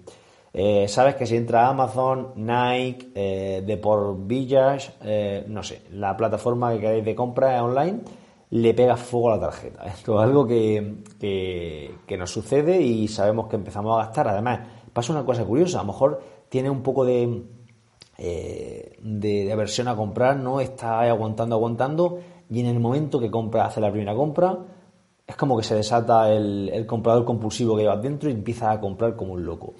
Eh, 0.51 0.88
sabes 0.88 1.13
que 1.13 1.27
si 1.27 1.36
entra 1.36 1.67
Amazon, 1.67 2.29
Nike, 2.38 3.12
eh, 3.13 3.63
Deport 3.63 4.17
Village, 4.25 4.94
eh, 5.03 5.46
no 5.48 5.62
sé, 5.62 5.84
la 5.91 6.17
plataforma 6.17 6.74
que 6.74 6.79
queráis 6.79 7.06
de 7.06 7.13
compra 7.13 7.63
online, 7.63 8.00
le 8.50 8.74
pega 8.74 8.98
fuego 8.98 9.29
a 9.32 9.36
la 9.36 9.41
tarjeta. 9.41 9.86
Esto 9.86 10.20
es 10.20 10.27
algo 10.27 10.48
que, 10.48 11.03
que, 11.20 12.17
nos 12.17 12.32
sucede 12.32 12.82
y 12.82 13.08
sabemos 13.08 13.48
que 13.48 13.58
empezamos 13.58 13.94
a 13.94 14.06
gastar. 14.06 14.27
Además, 14.29 14.62
pasa 14.91 15.13
una 15.13 15.24
cosa 15.24 15.46
curiosa, 15.46 15.82
a 15.82 15.84
lo 15.84 15.94
mejor 15.94 16.37
tiene 16.50 16.70
un 16.70 16.82
poco 16.82 17.06
de, 17.06 17.44
de, 18.18 19.51
aversión 19.51 19.88
a 19.88 19.96
comprar, 19.96 20.38
no 20.38 20.60
está 20.60 21.01
aguantando, 21.01 21.56
aguantando 21.56 22.20
y 22.50 22.60
en 22.62 22.68
el 22.68 22.80
momento 22.80 23.20
que 23.20 23.30
compra, 23.30 23.66
hace 23.66 23.82
la 23.82 23.92
primera 23.92 24.16
compra, 24.16 24.58
es 25.25 25.36
como 25.36 25.58
que 25.58 25.63
se 25.63 25.75
desata 25.75 26.32
el, 26.32 26.86
comprador 26.88 27.25
compulsivo 27.25 27.75
que 27.75 27.84
llevas 27.84 28.01
dentro 28.01 28.30
y 28.30 28.34
empieza 28.34 28.72
a 28.72 28.80
comprar 28.80 29.16
como 29.16 29.34
un 29.34 29.46
loco. 29.46 29.74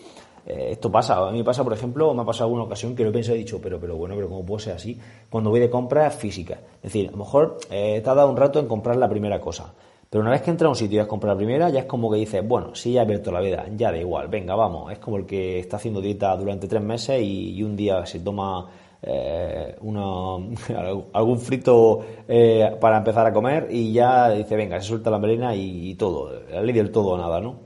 Eh, 0.45 0.69
esto 0.71 0.91
pasa, 0.91 1.27
a 1.27 1.31
mí 1.31 1.41
pasa, 1.43 1.63
por 1.63 1.74
ejemplo, 1.74 2.13
me 2.13 2.21
ha 2.21 2.25
pasado 2.25 2.45
alguna 2.45 2.63
ocasión 2.63 2.95
que 2.95 3.03
lo 3.03 3.09
he 3.09 3.13
pensado 3.13 3.36
y 3.36 3.39
he 3.39 3.43
dicho, 3.43 3.62
pero, 3.62 3.79
pero 3.79 3.95
bueno, 3.95 4.15
pero 4.15 4.27
¿cómo 4.27 4.45
puede 4.45 4.63
ser 4.63 4.75
así? 4.75 5.00
Cuando 5.29 5.50
voy 5.50 5.62
de 5.62 5.69
compras 5.69 6.15
físicas. 6.15 6.59
Es 6.77 6.83
decir, 6.83 7.07
a 7.07 7.12
lo 7.12 7.17
mejor 7.17 7.57
eh, 7.71 8.01
dado 8.03 8.29
un 8.29 8.36
rato 8.36 8.59
en 8.59 8.67
comprar 8.67 8.97
la 8.97 9.09
primera 9.09 9.39
cosa. 9.39 9.74
Pero 10.09 10.21
una 10.21 10.31
vez 10.31 10.41
que 10.41 10.51
entra 10.51 10.67
a 10.67 10.69
un 10.69 10.75
sitio 10.75 10.97
y 10.97 10.99
has 10.99 11.07
comprado 11.07 11.35
la 11.35 11.37
primera, 11.37 11.69
ya 11.69 11.81
es 11.81 11.85
como 11.85 12.09
que 12.09 12.17
dices, 12.17 12.47
bueno, 12.47 12.73
sí, 12.73 12.93
ya 12.93 13.01
he 13.01 13.03
abierto 13.03 13.31
la 13.31 13.41
vida, 13.41 13.65
ya 13.75 13.91
da 13.91 13.97
igual, 13.97 14.27
venga, 14.27 14.55
vamos. 14.55 14.91
Es 14.91 14.99
como 14.99 15.17
el 15.17 15.25
que 15.25 15.59
está 15.59 15.77
haciendo 15.77 16.01
dieta 16.01 16.35
durante 16.37 16.67
tres 16.67 16.81
meses 16.81 17.21
y 17.21 17.61
un 17.61 17.75
día 17.75 18.05
se 18.05 18.19
toma 18.21 18.69
eh, 19.01 19.75
algún 21.13 21.39
frito 21.39 21.99
eh, 22.27 22.75
para 22.79 22.97
empezar 22.97 23.27
a 23.27 23.33
comer 23.33 23.67
y 23.69 23.93
ya 23.93 24.29
dice, 24.31 24.55
venga, 24.55 24.79
se 24.81 24.87
suelta 24.87 25.09
la 25.09 25.19
melena 25.19 25.55
y, 25.55 25.93
todo, 25.95 26.31
la 26.49 26.61
ley 26.61 26.73
del 26.73 26.91
todo 26.91 27.09
o 27.09 27.17
nada, 27.17 27.39
¿no? 27.39 27.59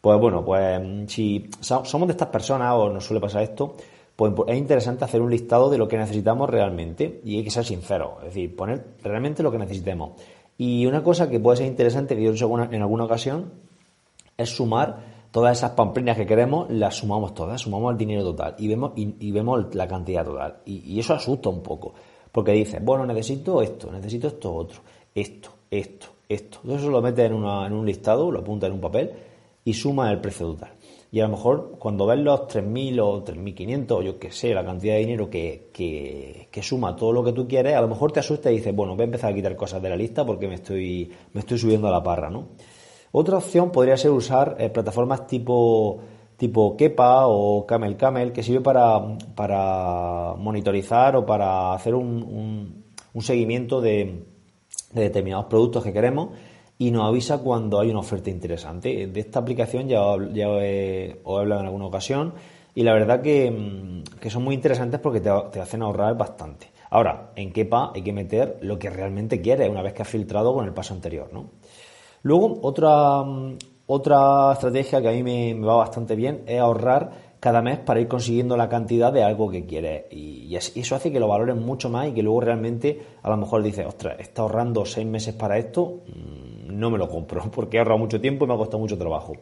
Pues 0.00 0.20
bueno, 0.20 0.44
pues 0.44 0.80
si 1.08 1.48
somos 1.60 2.06
de 2.08 2.12
estas 2.12 2.28
personas 2.28 2.74
o 2.74 2.90
nos 2.90 3.04
suele 3.06 3.20
pasar 3.20 3.42
esto, 3.42 3.76
pues 4.16 4.32
es 4.48 4.58
interesante 4.58 5.04
hacer 5.04 5.22
un 5.22 5.30
listado 5.30 5.70
de 5.70 5.78
lo 5.78 5.88
que 5.88 5.96
necesitamos 5.96 6.50
realmente 6.50 7.20
y 7.24 7.38
hay 7.38 7.44
que 7.44 7.50
ser 7.50 7.64
sincero, 7.64 8.18
es 8.18 8.26
decir, 8.26 8.54
poner 8.54 8.84
realmente 9.02 9.42
lo 9.42 9.50
que 9.50 9.58
necesitemos. 9.58 10.12
Y 10.56 10.86
una 10.86 11.02
cosa 11.02 11.28
que 11.28 11.40
puede 11.40 11.58
ser 11.58 11.66
interesante, 11.66 12.14
que 12.14 12.22
yo 12.22 12.30
he 12.30 12.34
hecho 12.34 12.50
en 12.70 12.82
alguna 12.82 13.04
ocasión, 13.04 13.52
es 14.36 14.50
sumar 14.50 15.14
todas 15.30 15.58
esas 15.58 15.72
pamplinas 15.72 16.16
que 16.16 16.26
queremos 16.26 16.70
las 16.70 16.94
sumamos 16.94 17.34
todas, 17.34 17.60
sumamos 17.60 17.90
el 17.90 17.98
dinero 17.98 18.22
total 18.22 18.54
y 18.56 18.68
vemos, 18.68 18.92
y, 18.94 19.32
vemos 19.32 19.74
la 19.74 19.88
cantidad 19.88 20.24
total. 20.24 20.58
Y, 20.64 20.98
eso 20.98 21.14
asusta 21.14 21.48
un 21.48 21.60
poco, 21.60 21.94
porque 22.30 22.52
dices, 22.52 22.80
bueno, 22.84 23.04
necesito 23.04 23.60
esto, 23.60 23.90
necesito 23.90 24.28
esto 24.28 24.54
otro, 24.54 24.80
esto, 25.12 25.50
esto, 25.70 26.06
esto. 26.28 26.58
Entonces 26.62 26.82
eso 26.82 26.90
lo 26.90 27.02
metes 27.02 27.26
en, 27.26 27.34
en 27.34 27.72
un 27.72 27.84
listado, 27.84 28.30
lo 28.30 28.38
apunta 28.38 28.68
en 28.68 28.74
un 28.74 28.80
papel 28.80 29.10
y 29.64 29.74
suma 29.74 30.10
el 30.12 30.20
precio 30.20 30.52
total. 30.52 30.70
Y 31.14 31.20
a 31.20 31.28
lo 31.28 31.36
mejor 31.36 31.76
cuando 31.78 32.06
ves 32.06 32.18
los 32.18 32.40
3.000 32.48 33.00
o 33.00 33.24
3.500 33.24 33.92
o 33.92 34.02
yo 34.02 34.18
qué 34.18 34.32
sé, 34.32 34.52
la 34.52 34.64
cantidad 34.64 34.94
de 34.94 34.98
dinero 34.98 35.30
que, 35.30 35.70
que, 35.72 36.60
suma 36.60 36.96
todo 36.96 37.12
lo 37.12 37.22
que 37.22 37.32
tú 37.32 37.46
quieres, 37.46 37.76
a 37.76 37.80
lo 37.80 37.86
mejor 37.86 38.10
te 38.10 38.18
asusta 38.18 38.50
y 38.50 38.56
dices, 38.56 38.74
bueno, 38.74 38.96
voy 38.96 39.02
a 39.02 39.04
empezar 39.04 39.30
a 39.30 39.34
quitar 39.36 39.54
cosas 39.54 39.80
de 39.80 39.90
la 39.90 39.94
lista 39.94 40.26
porque 40.26 40.48
me 40.48 40.54
estoy, 40.54 41.08
me 41.32 41.38
estoy 41.38 41.56
subiendo 41.56 41.86
a 41.86 41.92
la 41.92 42.02
parra, 42.02 42.30
¿no? 42.30 42.48
Otra 43.12 43.36
opción 43.36 43.70
podría 43.70 43.96
ser 43.96 44.10
usar 44.10 44.56
eh, 44.58 44.70
plataformas 44.70 45.28
tipo, 45.28 46.00
tipo 46.36 46.76
Kepa 46.76 47.28
o 47.28 47.64
Camel 47.64 47.96
Camel, 47.96 48.32
que 48.32 48.42
sirve 48.42 48.62
para, 48.62 49.00
para 49.36 50.34
monitorizar 50.36 51.14
o 51.14 51.24
para 51.24 51.74
hacer 51.74 51.94
un, 51.94 52.82
un, 53.14 53.22
seguimiento 53.22 53.80
de, 53.80 54.24
determinados 54.92 55.46
productos 55.46 55.84
que 55.84 55.92
queremos 55.92 56.30
y 56.78 56.90
nos 56.90 57.04
avisa 57.04 57.38
cuando 57.38 57.80
hay 57.80 57.90
una 57.90 58.00
oferta 58.00 58.30
interesante. 58.30 59.06
De 59.06 59.20
esta 59.20 59.40
aplicación 59.40 59.88
ya, 59.88 60.00
ya 60.32 60.48
os 60.50 60.62
he 60.62 61.20
hablado 61.24 61.60
en 61.60 61.66
alguna 61.66 61.86
ocasión 61.86 62.34
y 62.74 62.82
la 62.82 62.92
verdad 62.92 63.22
que, 63.22 63.50
mm, 63.50 64.18
que 64.20 64.30
son 64.30 64.42
muy 64.44 64.54
interesantes 64.54 65.00
porque 65.00 65.20
te, 65.20 65.30
te, 65.52 65.60
hacen 65.60 65.82
ahorrar 65.82 66.16
bastante. 66.16 66.70
Ahora, 66.90 67.30
en 67.36 67.52
Kepa 67.52 67.92
hay 67.94 68.02
que 68.02 68.12
meter 68.12 68.58
lo 68.62 68.78
que 68.78 68.90
realmente 68.90 69.40
quieres 69.40 69.68
una 69.68 69.82
vez 69.82 69.92
que 69.92 70.02
has 70.02 70.08
filtrado 70.08 70.52
con 70.54 70.64
el 70.64 70.72
paso 70.72 70.94
anterior, 70.94 71.30
¿no? 71.32 71.50
Luego, 72.22 72.58
otra, 72.62 73.22
otra 73.86 74.52
estrategia 74.52 75.02
que 75.02 75.08
a 75.08 75.12
mí 75.12 75.22
me, 75.22 75.54
va 75.54 75.76
bastante 75.76 76.16
bien 76.16 76.42
es 76.46 76.58
ahorrar 76.58 77.34
cada 77.38 77.60
mes 77.60 77.78
para 77.78 78.00
ir 78.00 78.08
consiguiendo 78.08 78.56
la 78.56 78.70
cantidad 78.70 79.12
de 79.12 79.22
algo 79.22 79.50
que 79.50 79.66
quieres. 79.66 80.04
Y, 80.10 80.56
eso 80.56 80.94
hace 80.94 81.12
que 81.12 81.20
lo 81.20 81.28
valores 81.28 81.56
mucho 81.56 81.90
más 81.90 82.08
y 82.08 82.12
que 82.12 82.22
luego 82.22 82.40
realmente 82.40 82.98
a 83.22 83.28
lo 83.28 83.36
mejor 83.36 83.62
dices, 83.62 83.84
ostras, 83.84 84.16
está 84.18 84.40
ahorrando 84.40 84.86
seis 84.86 85.06
meses 85.06 85.34
para 85.34 85.58
esto, 85.58 86.00
mm, 86.06 86.13
no 86.66 86.90
me 86.90 86.98
lo 86.98 87.08
compro 87.08 87.50
porque 87.54 87.76
he 87.76 87.80
ahorrado 87.80 87.98
mucho 87.98 88.20
tiempo 88.20 88.44
y 88.44 88.48
me 88.48 88.54
ha 88.54 88.56
costado 88.56 88.78
mucho 88.78 88.98
trabajo. 88.98 89.34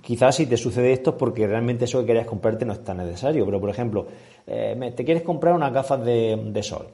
Quizás 0.00 0.36
si 0.36 0.46
te 0.46 0.56
sucede 0.56 0.92
esto 0.92 1.10
es 1.10 1.16
porque 1.16 1.46
realmente 1.46 1.84
eso 1.84 2.00
que 2.00 2.06
querías 2.06 2.26
comprarte 2.26 2.64
no 2.64 2.72
es 2.72 2.82
tan 2.82 2.96
necesario, 2.96 3.44
pero 3.44 3.60
por 3.60 3.68
ejemplo, 3.68 4.06
eh, 4.46 4.92
te 4.96 5.04
quieres 5.04 5.22
comprar 5.22 5.54
unas 5.54 5.72
gafas 5.74 6.02
de 6.04 6.62
sol. 6.62 6.86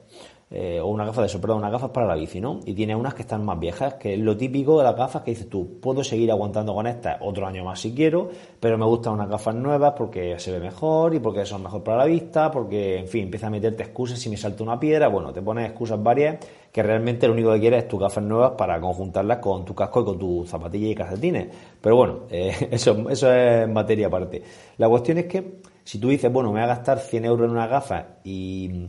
Eh, 0.53 0.81
o 0.81 0.89
una 0.89 1.05
gafa 1.05 1.21
de 1.21 1.29
eso, 1.29 1.41
perdón, 1.41 1.59
unas 1.59 1.71
gafas 1.71 1.91
para 1.91 2.09
la 2.09 2.17
bici, 2.17 2.41
¿no? 2.41 2.59
Y 2.65 2.75
tiene 2.75 2.97
unas 2.97 3.15
que 3.15 3.23
están 3.23 3.45
más 3.45 3.57
viejas, 3.61 3.95
que 3.95 4.15
es 4.15 4.19
lo 4.19 4.37
típico 4.37 4.79
de 4.79 4.83
las 4.85 4.97
gafas 4.97 5.23
que 5.23 5.31
dices 5.31 5.49
tú, 5.49 5.79
puedo 5.81 6.03
seguir 6.03 6.29
aguantando 6.33 6.75
con 6.75 6.89
estas 6.89 7.19
otro 7.21 7.47
año 7.47 7.65
más 7.65 7.79
si 7.79 7.95
quiero, 7.95 8.31
pero 8.59 8.77
me 8.77 8.85
gustan 8.85 9.13
unas 9.13 9.29
gafas 9.29 9.55
nuevas 9.55 9.95
porque 9.97 10.41
se 10.41 10.51
ve 10.51 10.59
mejor 10.59 11.15
y 11.15 11.21
porque 11.21 11.47
son 11.47 11.63
mejor 11.63 11.85
para 11.85 11.99
la 11.99 12.07
vista, 12.07 12.51
porque, 12.51 12.99
en 12.99 13.07
fin, 13.07 13.25
empieza 13.25 13.47
a 13.47 13.51
meterte 13.51 13.85
excusas 13.85 14.19
si 14.19 14.29
me 14.29 14.37
salta 14.37 14.65
una 14.65 14.81
piedra, 14.81 15.07
bueno, 15.07 15.33
te 15.33 15.41
pones 15.41 15.69
excusas 15.69 16.03
varias 16.03 16.45
que 16.73 16.83
realmente 16.83 17.29
lo 17.29 17.35
único 17.35 17.53
que 17.53 17.61
quieres 17.61 17.85
es 17.85 17.89
tus 17.89 18.01
gafas 18.01 18.25
nuevas 18.25 18.53
para 18.59 18.81
conjuntarlas 18.81 19.39
con 19.39 19.65
tu 19.65 19.73
casco 19.75 20.01
y 20.01 20.05
con 20.05 20.19
tu 20.19 20.45
zapatilla 20.47 20.89
y 20.89 20.95
calcetines. 20.97 21.49
Pero 21.81 21.95
bueno, 21.95 22.21
eh, 22.31 22.69
eso, 22.73 23.09
eso 23.09 23.33
es 23.33 23.69
materia 23.69 24.09
aparte. 24.09 24.43
La 24.79 24.89
cuestión 24.89 25.19
es 25.19 25.27
que 25.27 25.61
si 25.85 26.01
tú 26.01 26.09
dices, 26.09 26.33
bueno, 26.33 26.51
me 26.51 26.61
voy 26.61 26.65
a 26.65 26.75
gastar 26.75 26.99
100 26.99 27.25
euros 27.25 27.47
en 27.47 27.53
una 27.53 27.67
gafa 27.67 28.19
y 28.25 28.89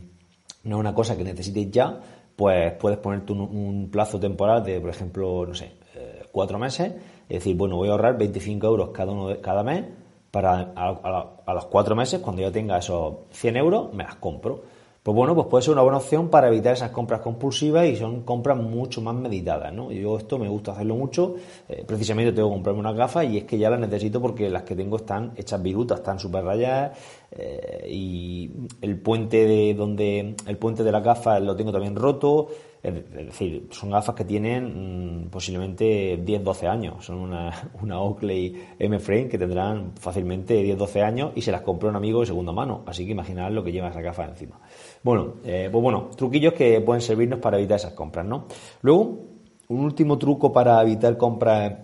no 0.64 0.76
es 0.76 0.80
una 0.80 0.94
cosa 0.94 1.16
que 1.16 1.24
necesites 1.24 1.70
ya, 1.70 2.00
pues 2.36 2.72
puedes 2.74 2.98
ponerte 2.98 3.32
un, 3.32 3.88
plazo 3.90 4.18
temporal 4.18 4.64
de, 4.64 4.80
por 4.80 4.90
ejemplo, 4.90 5.46
no 5.46 5.54
sé, 5.54 5.72
eh, 5.94 6.22
cuatro 6.32 6.58
meses, 6.58 6.92
es 7.28 7.38
decir, 7.38 7.56
bueno, 7.56 7.76
voy 7.76 7.88
a 7.88 7.92
ahorrar 7.92 8.16
25 8.18 8.66
euros 8.66 8.90
cada, 8.90 9.12
uno 9.12 9.28
de, 9.28 9.40
cada 9.40 9.62
mes 9.62 9.84
para 10.30 10.72
a, 10.74 11.54
los 11.54 11.66
cuatro 11.66 11.94
meses, 11.94 12.20
cuando 12.20 12.42
yo 12.42 12.50
tenga 12.50 12.78
esos 12.78 13.14
100 13.30 13.56
euros, 13.56 13.92
me 13.92 14.02
las 14.04 14.16
compro. 14.16 14.62
Pues 15.02 15.16
bueno, 15.16 15.34
pues 15.34 15.48
puede 15.48 15.62
ser 15.62 15.72
una 15.72 15.82
buena 15.82 15.98
opción 15.98 16.28
para 16.28 16.46
evitar 16.46 16.74
esas 16.74 16.90
compras 16.90 17.20
compulsivas 17.22 17.86
y 17.88 17.96
son 17.96 18.22
compras 18.22 18.56
mucho 18.56 19.00
más 19.00 19.16
meditadas, 19.16 19.72
¿no? 19.72 19.90
Yo 19.90 20.16
esto 20.16 20.38
me 20.38 20.48
gusta 20.48 20.70
hacerlo 20.70 20.94
mucho, 20.94 21.34
eh, 21.68 21.82
precisamente 21.84 22.32
tengo 22.32 22.48
que 22.48 22.54
comprarme 22.54 22.78
unas 22.78 22.94
gafas 22.94 23.24
y 23.24 23.38
es 23.38 23.44
que 23.44 23.58
ya 23.58 23.68
las 23.68 23.80
necesito 23.80 24.20
porque 24.20 24.48
las 24.48 24.62
que 24.62 24.76
tengo 24.76 24.98
están 24.98 25.32
hechas 25.34 25.60
virutas, 25.60 25.98
están 25.98 26.20
súper 26.20 26.44
rayadas 26.44 26.96
eh, 27.32 27.88
y 27.90 28.48
el 28.80 29.00
puente 29.00 29.44
de 29.44 29.74
donde 29.74 30.36
el 30.46 30.56
puente 30.56 30.84
de 30.84 30.92
la 30.92 31.00
gafa 31.00 31.40
lo 31.40 31.56
tengo 31.56 31.72
también 31.72 31.96
roto, 31.96 32.46
es 32.82 33.12
decir, 33.12 33.68
son 33.70 33.90
gafas 33.90 34.16
que 34.16 34.24
tienen 34.24 35.26
mm, 35.26 35.30
posiblemente 35.30 36.18
10-12 36.18 36.68
años. 36.68 37.04
Son 37.04 37.16
una, 37.16 37.70
una 37.82 38.00
Oakley 38.00 38.60
M-Frame 38.78 39.28
que 39.28 39.38
tendrán 39.38 39.92
fácilmente 40.00 40.60
10-12 40.64 41.02
años 41.02 41.32
y 41.36 41.42
se 41.42 41.52
las 41.52 41.60
compró 41.60 41.90
un 41.90 41.96
amigo 41.96 42.20
de 42.20 42.26
segunda 42.26 42.50
mano. 42.50 42.82
Así 42.86 43.04
que 43.06 43.12
imaginad 43.12 43.52
lo 43.52 43.62
que 43.62 43.70
lleva 43.70 43.88
esa 43.88 44.00
gafa 44.00 44.24
encima. 44.24 44.58
Bueno, 45.02 45.34
eh, 45.44 45.68
pues 45.70 45.82
bueno, 45.82 46.10
truquillos 46.16 46.54
que 46.54 46.80
pueden 46.80 47.00
servirnos 47.00 47.38
para 47.38 47.58
evitar 47.58 47.76
esas 47.76 47.92
compras, 47.92 48.26
¿no? 48.26 48.46
Luego, 48.82 49.20
un 49.68 49.84
último 49.84 50.18
truco 50.18 50.52
para 50.52 50.82
evitar 50.82 51.16
compras, 51.16 51.74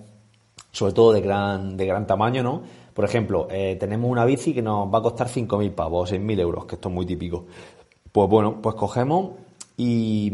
sobre 0.72 0.92
todo 0.92 1.12
de 1.12 1.20
gran, 1.20 1.76
de 1.76 1.86
gran 1.86 2.08
tamaño, 2.08 2.42
¿no? 2.42 2.62
Por 2.92 3.04
ejemplo, 3.04 3.46
eh, 3.52 3.76
tenemos 3.78 4.10
una 4.10 4.24
bici 4.24 4.52
que 4.52 4.62
nos 4.62 4.92
va 4.92 4.98
a 4.98 5.02
costar 5.02 5.28
5.000 5.28 5.70
pavos, 5.70 6.12
6.000 6.12 6.40
euros, 6.40 6.64
que 6.66 6.74
esto 6.74 6.88
es 6.88 6.94
muy 6.96 7.06
típico. 7.06 7.46
Pues 8.10 8.28
bueno, 8.28 8.60
pues 8.60 8.74
cogemos 8.74 9.30
y 9.76 10.32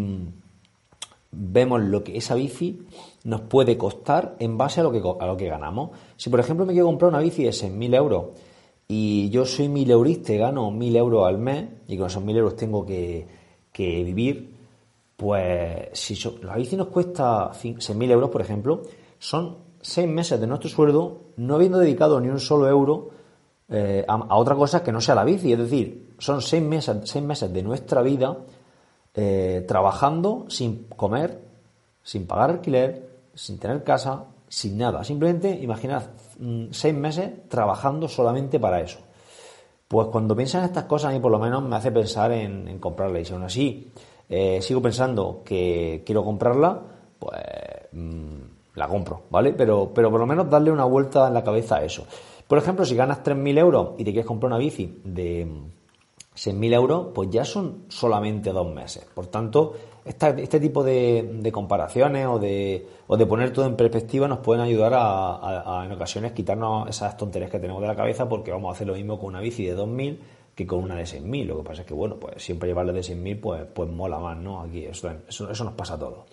vemos 1.55 1.81
lo 1.81 2.03
que 2.03 2.17
esa 2.17 2.35
bici 2.35 2.83
nos 3.23 3.43
puede 3.43 3.79
costar 3.79 4.35
en 4.41 4.59
base 4.59 4.81
a 4.81 4.83
lo 4.83 4.91
que, 4.91 4.99
a 4.99 5.27
lo 5.27 5.37
que 5.37 5.49
ganamos. 5.49 5.91
Si, 6.17 6.29
por 6.29 6.41
ejemplo, 6.41 6.67
me 6.67 6.73
quiero 6.73 6.87
comprar 6.87 7.11
una 7.11 7.21
bici 7.21 7.45
de 7.45 7.51
6.000 7.51 7.95
euros 7.95 8.25
y 8.89 9.31
yo 9.31 9.47
soy 9.47 9.69
1.000 9.69 9.91
eurista 9.91 10.35
gano 10.35 10.71
1.000 10.71 10.97
euros 10.97 11.27
al 11.27 11.39
mes 11.39 11.65
y 11.87 11.97
con 11.97 12.09
esos 12.09 12.23
1.000 12.23 12.37
euros 12.37 12.57
tengo 12.57 12.85
que, 12.85 13.27
vivir, 13.77 14.53
pues 15.17 15.89
si 15.93 16.19
la 16.43 16.57
bici 16.57 16.77
nos 16.77 16.89
cuesta 16.89 17.51
6.000 17.53 18.11
euros, 18.11 18.31
por 18.31 18.43
ejemplo, 18.43 18.83
son 19.19 19.57
6 19.81 20.09
meses 20.09 20.41
de 20.41 20.47
nuestro 20.47 20.69
sueldo 20.69 21.21
no 21.37 21.55
habiendo 21.55 21.79
dedicado 21.79 22.21
ni 22.21 22.29
un 22.29 22.41
solo 22.41 22.69
euro 22.69 23.11
eh, 23.69 24.05
a, 24.07 24.37
otra 24.37 24.57
cosa 24.57 24.83
que 24.83 24.93
no 24.93 25.01
sea 25.01 25.15
la 25.15 25.25
bici. 25.25 25.53
Es 25.53 25.59
decir, 25.59 26.15
son 26.19 26.43
6 26.43 26.63
meses, 26.63 26.97
seis 27.05 27.25
meses 27.25 27.53
de 27.53 27.63
nuestra 27.63 28.03
vida 28.03 28.39
eh, 29.17 29.65
trabajando 29.69 30.47
sin 30.49 30.89
comer, 30.97 31.44
sin 32.05 32.27
pagar 32.27 32.51
alquiler, 32.51 33.09
sin 33.35 33.59
tener 33.59 33.83
casa, 33.83 34.27
sin 34.49 34.79
nada. 34.79 35.03
Simplemente 35.03 35.51
imaginad 35.51 36.05
mm, 36.39 36.67
seis 36.71 36.95
meses 36.95 37.49
trabajando 37.49 38.07
solamente 38.07 38.61
para 38.61 38.81
eso. 38.81 39.01
Pues 39.89 40.09
cuando 40.09 40.37
piensan 40.37 40.61
en 40.61 40.67
estas 40.67 40.85
cosas, 40.85 41.11
a 41.11 41.15
mí 41.15 41.21
por 41.21 41.33
lo 41.33 41.39
menos 41.39 41.63
me 41.63 41.77
hace 41.77 41.91
pensar 41.91 42.31
en, 42.33 42.79
comprarla. 42.79 43.21
Y 43.21 43.25
si 43.25 43.33
aún 43.33 43.43
así 43.43 43.91
eh, 44.29 44.61
sigo 44.63 44.81
pensando 44.81 45.43
que 45.45 46.03
quiero 46.07 46.23
comprarla, 46.23 46.81
pues 47.19 47.43
mm, 47.93 48.41
la 48.75 48.89
compro, 48.89 49.23
¿vale? 49.31 49.53
Pero, 49.53 49.91
pero 49.95 50.11
por 50.11 50.21
lo 50.21 50.27
menos 50.27 50.49
darle 50.49 50.71
una 50.71 50.85
vuelta 50.85 51.27
en 51.27 51.35
la 51.35 51.43
cabeza 51.43 51.77
a 51.77 51.85
eso. 51.85 52.07
Por 52.47 52.59
ejemplo, 52.59 52.85
si 52.85 52.95
ganas 52.95 53.23
3.000 53.23 53.59
euros 53.59 53.89
y 53.99 54.05
te 54.05 54.13
quieres 54.13 54.27
comprar 54.27 54.49
una 54.49 54.59
bici 54.59 55.01
de 55.05 55.49
6.000 56.35 56.75
euros, 56.75 57.07
pues 57.15 57.31
ya 57.31 57.45
son 57.45 57.85
solamente 57.89 58.51
dos 58.51 58.73
meses. 58.73 59.07
Por 59.15 59.29
tanto, 59.29 59.75
este 60.05 60.61
tipo 60.61 60.83
de, 60.83 61.51
comparaciones 61.53 62.27
o 62.27 62.39
de, 62.39 62.87
o 63.07 63.17
de, 63.17 63.27
poner 63.27 63.53
todo 63.53 63.67
en 63.67 63.77
perspectiva 63.77 64.29
nos 64.29 64.39
pueden 64.39 64.63
ayudar 64.63 64.93
a, 64.97 65.83
en 65.87 65.93
ocasiones 65.93 66.33
quitarnos 66.33 66.89
esas 66.89 67.17
tonterías 67.17 67.51
que 67.51 67.59
tenemos 67.59 67.81
de 67.81 67.89
la 67.89 67.97
cabeza 67.97 68.29
porque 68.29 68.51
vamos 68.51 68.71
a 68.71 68.73
hacer 68.73 68.87
lo 68.87 68.95
mismo 68.95 69.19
con 69.19 69.29
una 69.29 69.41
bici 69.41 69.65
de 69.65 69.77
2.000 69.77 70.19
que 70.55 70.67
con 70.67 70.81
una 70.81 70.97
de 70.97 71.05
6.000. 71.05 71.47
Lo 71.47 71.59
que 71.59 71.63
pasa 71.65 71.83
es 71.83 71.87
que, 71.87 71.95
bueno, 71.95 72.17
pues 72.17 72.43
siempre 72.43 72.69
llevarle 72.69 72.93
de 72.93 73.01
6.000 73.01 73.41
pues, 73.41 73.63
pues 73.73 73.89
mola 73.89 74.19
más, 74.19 74.37
¿no? 74.37 74.61
Aquí 74.61 74.85
eso, 74.85 75.11
eso, 75.29 75.51
eso 75.51 75.65
nos 75.65 75.75
pasa 75.75 75.95
a 75.95 75.99
todos. 75.99 76.25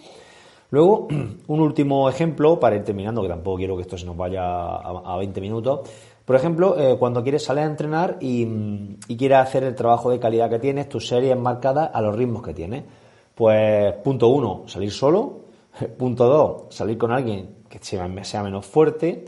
Luego, 0.72 1.08
un 1.48 1.60
último 1.60 2.10
ejemplo 2.10 2.60
para 2.60 2.78
ir 2.78 2.84
terminando, 2.84 3.22
que 3.22 3.28
tampoco 3.28 3.58
quiero 3.58 3.76
que 3.76 3.84
esto 3.84 3.98
se 3.98 4.06
nos 4.06 4.18
vaya 4.18 4.42
a, 4.44 5.18
20 5.18 5.42
minutos. 5.42 5.82
Por 6.26 6.36
ejemplo, 6.36 6.78
eh, 6.78 6.98
cuando 6.98 7.24
quieres 7.24 7.44
salir 7.44 7.64
a 7.64 7.68
entrenar 7.68 8.18
y, 8.20 8.48
y, 9.08 9.18
quieres 9.18 9.40
hacer 9.40 9.64
el 9.64 9.76
trabajo 9.76 10.12
de 10.12 10.20
calidad 10.20 10.50
que 10.50 10.60
tienes, 10.60 10.88
tus 10.88 11.08
series 11.08 11.38
marcadas 11.38 11.90
a 11.94 12.02
los 12.02 12.16
ritmos 12.16 12.44
que 12.44 12.54
tienes. 12.54 12.84
Pues 13.36 13.94
punto 14.04 14.28
uno, 14.28 14.64
salir 14.68 14.92
solo. 14.92 15.42
Punto 15.98 16.28
dos, 16.28 16.76
salir 16.76 16.98
con 16.98 17.12
alguien 17.12 17.62
que 17.70 17.80
sea, 17.82 18.08
menos 18.08 18.66
fuerte. 18.66 19.26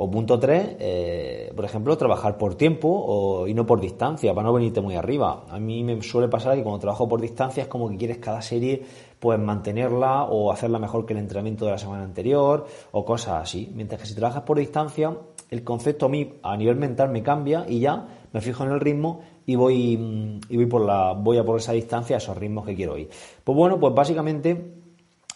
O 0.00 0.08
punto 0.08 0.38
tres, 0.38 0.76
eh, 0.78 1.52
por 1.56 1.64
ejemplo, 1.64 1.96
trabajar 1.96 2.38
por 2.38 2.54
tiempo 2.54 3.46
y 3.48 3.54
no 3.54 3.66
por 3.66 3.80
distancia, 3.80 4.32
para 4.32 4.46
no 4.46 4.52
venirte 4.52 4.80
muy 4.80 4.94
arriba. 4.94 5.46
A 5.50 5.58
mí 5.58 5.82
me 5.82 6.00
suele 6.02 6.28
pasar 6.28 6.54
que 6.54 6.62
cuando 6.62 6.78
trabajo 6.78 7.08
por 7.08 7.20
distancia 7.20 7.64
es 7.64 7.68
como 7.68 7.88
que 7.88 7.96
quieres 7.96 8.18
cada 8.18 8.40
serie 8.40 8.84
pues 9.18 9.40
mantenerla 9.40 10.24
o 10.24 10.52
hacerla 10.52 10.78
mejor 10.78 11.04
que 11.04 11.14
el 11.14 11.18
entrenamiento 11.18 11.64
de 11.64 11.72
la 11.72 11.78
semana 11.78 12.04
anterior 12.04 12.64
o 12.92 13.04
cosas 13.04 13.42
así. 13.42 13.72
Mientras 13.74 14.00
que 14.00 14.06
si 14.06 14.14
trabajas 14.14 14.44
por 14.44 14.58
distancia, 14.58 15.16
el 15.50 15.64
concepto 15.64 16.06
a 16.06 16.08
mí 16.08 16.34
a 16.42 16.56
nivel 16.56 16.76
mental 16.76 17.10
me 17.10 17.22
cambia 17.22 17.64
y 17.68 17.80
ya 17.80 18.06
me 18.32 18.40
fijo 18.40 18.64
en 18.64 18.72
el 18.72 18.80
ritmo 18.80 19.20
y 19.46 19.56
voy, 19.56 19.96
mm, 19.96 20.40
y 20.50 20.56
voy 20.56 20.66
por 20.66 20.84
la, 20.84 21.12
voy 21.12 21.38
a 21.38 21.44
por 21.44 21.58
esa 21.58 21.72
distancia 21.72 22.16
a 22.16 22.18
esos 22.18 22.36
ritmos 22.36 22.66
que 22.66 22.74
quiero 22.74 22.98
ir. 22.98 23.08
Pues 23.42 23.56
bueno, 23.56 23.78
pues 23.80 23.94
básicamente 23.94 24.74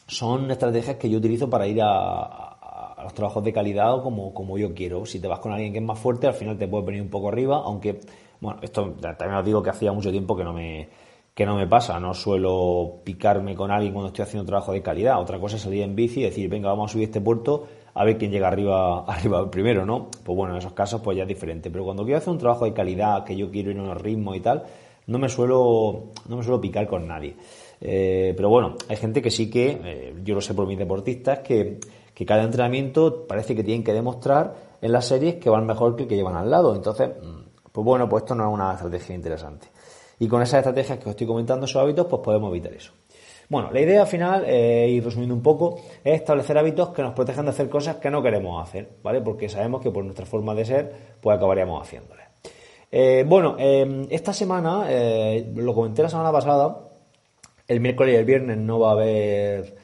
son 0.07 0.51
estrategias 0.51 0.97
que 0.97 1.09
yo 1.09 1.19
utilizo 1.19 1.49
para 1.49 1.67
ir 1.67 1.81
a, 1.83 2.49
los 3.03 3.15
trabajos 3.15 3.43
de 3.43 3.53
calidad 3.53 4.01
como, 4.01 4.33
como 4.33 4.57
yo 4.59 4.73
quiero. 4.75 5.05
Si 5.07 5.19
te 5.19 5.27
vas 5.27 5.41
con 5.41 5.51
alguien 5.51 5.73
que 5.73 5.81
es 5.81 5.85
más 5.85 5.99
fuerte, 5.99 6.29
al 6.29 6.35
final 6.35 6.57
te 6.57 6.69
puede 6.69 6.85
venir 6.85 7.03
un 7.03 7.09
poco 7.09 7.29
arriba, 7.29 7.61
aunque, 7.65 7.99
bueno, 8.41 8.61
esto 8.63 8.95
también 9.01 9.35
os 9.35 9.45
digo 9.45 9.61
que 9.61 9.71
hacía 9.71 9.93
mucho 9.93 10.13
tiempo 10.13 10.37
que 10.37 10.45
no 10.45 10.53
me, 10.53 10.89
que 11.35 11.47
no 11.47 11.57
me 11.57 11.67
pasa. 11.67 11.99
No 11.99 12.15
suelo 12.15 13.01
picarme 13.05 13.55
con 13.55 13.71
alguien 13.71 13.93
cuando 13.93 14.09
estoy 14.09 14.25
haciendo 14.25 14.47
trabajo 14.47 14.73
de 14.73 14.83
calidad. 14.83 15.21
Otra 15.21 15.39
cosa 15.39 15.57
es 15.57 15.63
salir 15.63 15.83
en 15.83 15.95
bici 15.95 16.21
y 16.21 16.25
decir, 16.25 16.49
venga, 16.49 16.69
vamos 16.69 16.91
a 16.91 16.93
subir 16.93 17.05
este 17.05 17.21
puerto 17.21 17.67
a 17.95 18.05
ver 18.05 18.17
quién 18.19 18.31
llega 18.31 18.49
arriba, 18.49 19.05
arriba 19.07 19.51
primero, 19.51 19.85
¿no? 19.85 20.09
Pues 20.25 20.37
bueno, 20.37 20.55
en 20.55 20.59
esos 20.59 20.73
casos 20.73 21.01
pues 21.01 21.17
ya 21.17 21.23
es 21.23 21.29
diferente. 21.29 21.71
Pero 21.71 21.85
cuando 21.85 22.05
quiero 22.05 22.19
hacer 22.19 22.33
un 22.33 22.39
trabajo 22.39 22.65
de 22.65 22.73
calidad, 22.73 23.25
que 23.25 23.37
yo 23.37 23.51
quiero 23.51 23.71
ir 23.71 23.77
en 23.77 23.83
unos 23.83 24.01
ritmos 24.01 24.37
y 24.37 24.41
tal, 24.41 24.65
no 25.07 25.19
me 25.19 25.29
suelo, 25.29 26.11
no 26.29 26.37
me 26.37 26.43
suelo 26.43 26.61
picar 26.61 26.87
con 26.87 27.07
nadie. 27.07 27.37
Eh, 27.81 28.33
pero 28.37 28.49
bueno, 28.49 28.77
hay 28.89 28.97
gente 28.97 29.21
que 29.21 29.31
sí 29.31 29.51
que, 29.51 29.81
eh, 29.85 30.15
yo 30.23 30.35
lo 30.35 30.41
sé 30.41 30.55
por 30.55 30.67
mis 30.67 30.79
deportistas, 30.79 31.41
que, 31.41 31.81
que 32.15 32.25
cada 32.25 32.45
entrenamiento 32.45 33.27
parece 33.27 33.57
que 33.57 33.65
tienen 33.65 33.83
que 33.83 33.93
demostrar 33.93 34.55
en 34.81 34.93
las 34.93 35.07
series 35.07 35.37
que 35.37 35.51
van 35.51 35.67
mejor 35.67 35.97
que 35.97 36.05
el 36.05 36.09
que 36.09 36.17
llevan 36.17 36.37
al 36.37 36.51
lado. 36.51 36.75
Entonces, 36.77 37.11
mm, 37.21 37.71
pues 37.73 37.85
bueno, 37.85 38.09
pues 38.09 38.23
esto 38.23 38.35
no 38.35 38.49
es 38.49 38.55
una 38.55 38.73
estrategia 38.73 39.15
interesante. 39.15 39.69
Y 40.23 40.29
con 40.29 40.41
esas 40.41 40.59
estrategias 40.59 41.01
que 41.01 41.07
os 41.07 41.11
estoy 41.11 41.27
comentando, 41.27 41.67
esos 41.67 41.83
hábitos, 41.83 42.07
pues 42.07 42.23
podemos 42.23 42.49
evitar 42.53 42.73
eso. 42.73 42.93
Bueno, 43.49 43.73
la 43.73 43.81
idea 43.81 44.07
final, 44.07 44.45
eh, 44.47 44.87
y 44.89 45.01
resumiendo 45.01 45.35
un 45.35 45.43
poco, 45.43 45.81
es 46.05 46.15
establecer 46.15 46.57
hábitos 46.57 46.91
que 46.91 47.03
nos 47.03 47.13
protejan 47.13 47.45
de 47.45 47.51
hacer 47.51 47.69
cosas 47.69 47.97
que 47.97 48.09
no 48.09 48.23
queremos 48.23 48.63
hacer, 48.63 48.89
¿vale? 49.03 49.21
Porque 49.21 49.49
sabemos 49.49 49.83
que 49.83 49.91
por 49.91 50.05
nuestra 50.05 50.25
forma 50.25 50.55
de 50.55 50.65
ser, 50.65 50.93
pues 51.21 51.37
acabaríamos 51.37 51.83
haciéndolas. 51.83 52.29
Eh, 52.93 53.25
bueno, 53.27 53.57
eh, 53.59 54.07
esta 54.11 54.33
semana, 54.33 54.85
eh, 54.91 55.45
lo 55.57 55.75
comenté 55.75 56.05
la 56.05 56.09
semana 56.09 56.31
pasada, 56.31 56.89
el 57.67 57.81
miércoles 57.81 58.15
y 58.15 58.19
el 58.19 58.25
viernes 58.25 58.59
no 58.59 58.79
va 58.79 58.91
a 58.91 58.93
haber, 58.93 59.75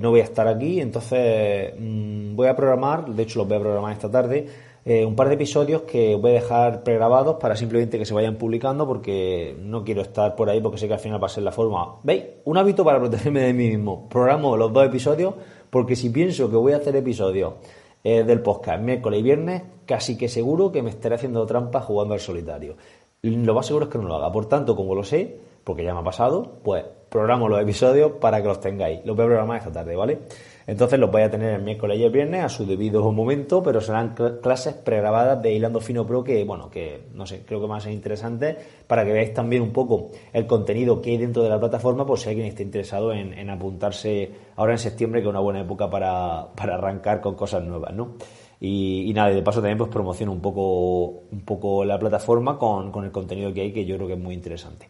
no 0.00 0.10
voy 0.10 0.20
a 0.20 0.24
estar 0.24 0.46
aquí, 0.46 0.80
entonces 0.80 1.74
mm, 1.76 2.36
voy 2.36 2.46
a 2.46 2.54
programar, 2.54 3.06
de 3.06 3.24
hecho 3.24 3.40
los 3.40 3.48
voy 3.48 3.56
a 3.56 3.60
programar 3.60 3.92
esta 3.92 4.08
tarde, 4.08 4.46
eh, 4.84 5.04
un 5.04 5.14
par 5.14 5.28
de 5.28 5.34
episodios 5.34 5.82
que 5.82 6.16
voy 6.16 6.32
a 6.32 6.34
dejar 6.34 6.82
pregrabados 6.82 7.36
para 7.36 7.54
simplemente 7.54 7.98
que 7.98 8.04
se 8.04 8.14
vayan 8.14 8.36
publicando 8.36 8.86
porque 8.86 9.56
no 9.60 9.84
quiero 9.84 10.02
estar 10.02 10.34
por 10.34 10.50
ahí 10.50 10.60
porque 10.60 10.78
sé 10.78 10.88
que 10.88 10.94
al 10.94 11.00
final 11.00 11.22
va 11.22 11.26
a 11.26 11.30
ser 11.30 11.44
la 11.44 11.52
forma. 11.52 11.96
¿Veis? 12.02 12.24
Un 12.44 12.58
hábito 12.58 12.84
para 12.84 12.98
protegerme 12.98 13.42
de 13.42 13.52
mí 13.52 13.68
mismo. 13.68 14.08
Programo 14.08 14.56
los 14.56 14.72
dos 14.72 14.84
episodios 14.84 15.34
porque 15.70 15.94
si 15.94 16.10
pienso 16.10 16.50
que 16.50 16.56
voy 16.56 16.72
a 16.72 16.78
hacer 16.78 16.96
episodios 16.96 17.54
eh, 18.02 18.24
del 18.24 18.40
podcast 18.40 18.82
miércoles 18.82 19.20
y 19.20 19.22
viernes, 19.22 19.62
casi 19.86 20.18
que 20.18 20.28
seguro 20.28 20.72
que 20.72 20.82
me 20.82 20.90
estaré 20.90 21.14
haciendo 21.14 21.46
trampa 21.46 21.80
jugando 21.80 22.14
al 22.14 22.20
solitario. 22.20 22.76
Lo 23.22 23.54
más 23.54 23.66
seguro 23.66 23.84
es 23.84 23.90
que 23.90 23.98
no 23.98 24.08
lo 24.08 24.16
haga. 24.16 24.32
Por 24.32 24.46
tanto, 24.46 24.74
como 24.74 24.96
lo 24.96 25.04
sé, 25.04 25.38
porque 25.62 25.84
ya 25.84 25.94
me 25.94 26.00
ha 26.00 26.04
pasado, 26.04 26.58
pues 26.64 26.84
programo 27.08 27.48
los 27.48 27.62
episodios 27.62 28.12
para 28.20 28.42
que 28.42 28.48
los 28.48 28.60
tengáis. 28.60 29.00
Los 29.04 29.14
voy 29.14 29.26
a 29.26 29.28
programar 29.28 29.58
esta 29.58 29.70
tarde, 29.70 29.94
¿vale? 29.94 30.18
Entonces 30.66 30.98
los 30.98 31.10
voy 31.10 31.22
a 31.22 31.30
tener 31.30 31.54
el 31.54 31.62
miércoles 31.62 31.98
y 31.98 32.04
el 32.04 32.10
viernes 32.10 32.44
a 32.44 32.48
su 32.48 32.64
debido 32.64 33.10
momento, 33.10 33.62
pero 33.62 33.80
serán 33.80 34.14
clases 34.40 34.74
pregrabadas 34.74 35.42
de 35.42 35.52
Hilando 35.52 35.80
Fino 35.80 36.06
Pro 36.06 36.22
que, 36.22 36.44
bueno, 36.44 36.70
que 36.70 37.04
no 37.14 37.26
sé, 37.26 37.44
creo 37.44 37.60
que 37.60 37.66
van 37.66 37.78
a 37.78 37.80
ser 37.80 37.92
interesantes 37.92 38.56
para 38.86 39.04
que 39.04 39.12
veáis 39.12 39.34
también 39.34 39.62
un 39.62 39.72
poco 39.72 40.10
el 40.32 40.46
contenido 40.46 41.00
que 41.02 41.10
hay 41.10 41.18
dentro 41.18 41.42
de 41.42 41.48
la 41.48 41.58
plataforma, 41.58 42.06
por 42.06 42.18
si 42.18 42.28
alguien 42.28 42.46
está 42.46 42.62
interesado 42.62 43.12
en, 43.12 43.50
apuntarse 43.50 44.30
ahora 44.56 44.72
en 44.72 44.78
septiembre, 44.78 45.20
que 45.20 45.26
es 45.26 45.30
una 45.30 45.40
buena 45.40 45.60
época 45.60 45.90
para, 45.90 46.42
arrancar 46.56 47.20
con 47.20 47.34
cosas 47.34 47.64
nuevas, 47.64 47.92
¿no? 47.94 48.14
Y, 48.60 49.10
nada, 49.12 49.30
de 49.30 49.42
paso 49.42 49.60
también 49.60 49.78
pues 49.78 49.90
promociono 49.90 50.30
un 50.30 50.40
poco, 50.40 51.24
un 51.32 51.40
poco 51.44 51.84
la 51.84 51.98
plataforma 51.98 52.56
con, 52.56 52.92
con 52.92 53.04
el 53.04 53.10
contenido 53.10 53.52
que 53.52 53.62
hay, 53.62 53.72
que 53.72 53.84
yo 53.84 53.96
creo 53.96 54.06
que 54.06 54.14
es 54.14 54.20
muy 54.20 54.34
interesante. 54.34 54.88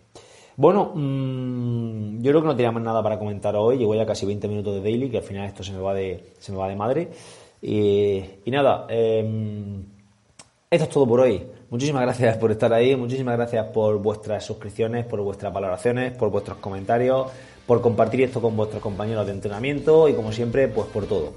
Bueno, 0.57 0.93
mmm, 0.95 2.21
yo 2.21 2.31
creo 2.31 2.43
que 2.43 2.47
no 2.49 2.57
tenía 2.57 2.73
más 2.73 2.83
nada 2.83 3.03
para 3.03 3.19
comentar 3.19 3.57
hoy. 3.57 3.79
Llevo 3.79 3.95
ya 3.95 4.07
casi 4.07 4.27
20 4.27 4.49
minutos 4.49 4.75
de 4.75 4.81
daily, 4.83 5.11
que 5.11 5.19
al 5.19 5.23
final 5.23 5.47
esto 5.47 5.62
se 5.62 5.73
me 5.73 5.81
va 5.81 5.95
de, 5.95 6.33
se 6.38 6.53
me 6.53 6.59
va 6.59 6.69
de 6.69 6.77
madre. 6.77 7.09
Y, 7.62 8.23
nada, 8.47 8.87
eh, 8.88 9.25
esto 10.71 10.85
es 10.85 10.91
todo 10.91 11.07
por 11.07 11.21
hoy. 11.21 11.47
Muchísimas 11.71 12.03
gracias 12.03 12.37
por 12.37 12.51
estar 12.51 12.73
ahí, 12.73 12.97
muchísimas 12.97 13.37
gracias 13.37 13.67
por 13.67 13.97
vuestras 13.99 14.45
suscripciones, 14.45 15.07
por 15.07 15.21
vuestras 15.23 15.53
valoraciones, 15.53 16.12
por 16.12 16.31
vuestros 16.31 16.59
comentarios, 16.59 17.31
por 17.67 17.81
compartir 17.81 18.23
esto 18.23 18.43
con 18.43 18.57
vuestros 18.57 18.83
compañeros 18.83 19.25
de 19.25 19.33
entrenamiento 19.33 20.09
y 20.09 20.12
como 20.12 20.33
siempre, 20.33 20.69
pues 20.69 20.88
por 20.88 21.07
todo. 21.07 21.33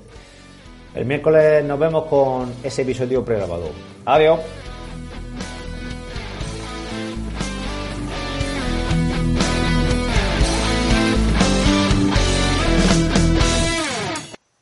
El 0.93 1.05
miércoles 1.05 1.63
nos 1.63 1.77
vemos 1.77 2.05
con 2.05 2.53
ese 2.63 2.81
episodio 2.81 3.23
pregrabado. 3.23 3.69
Adiós. 4.05 4.39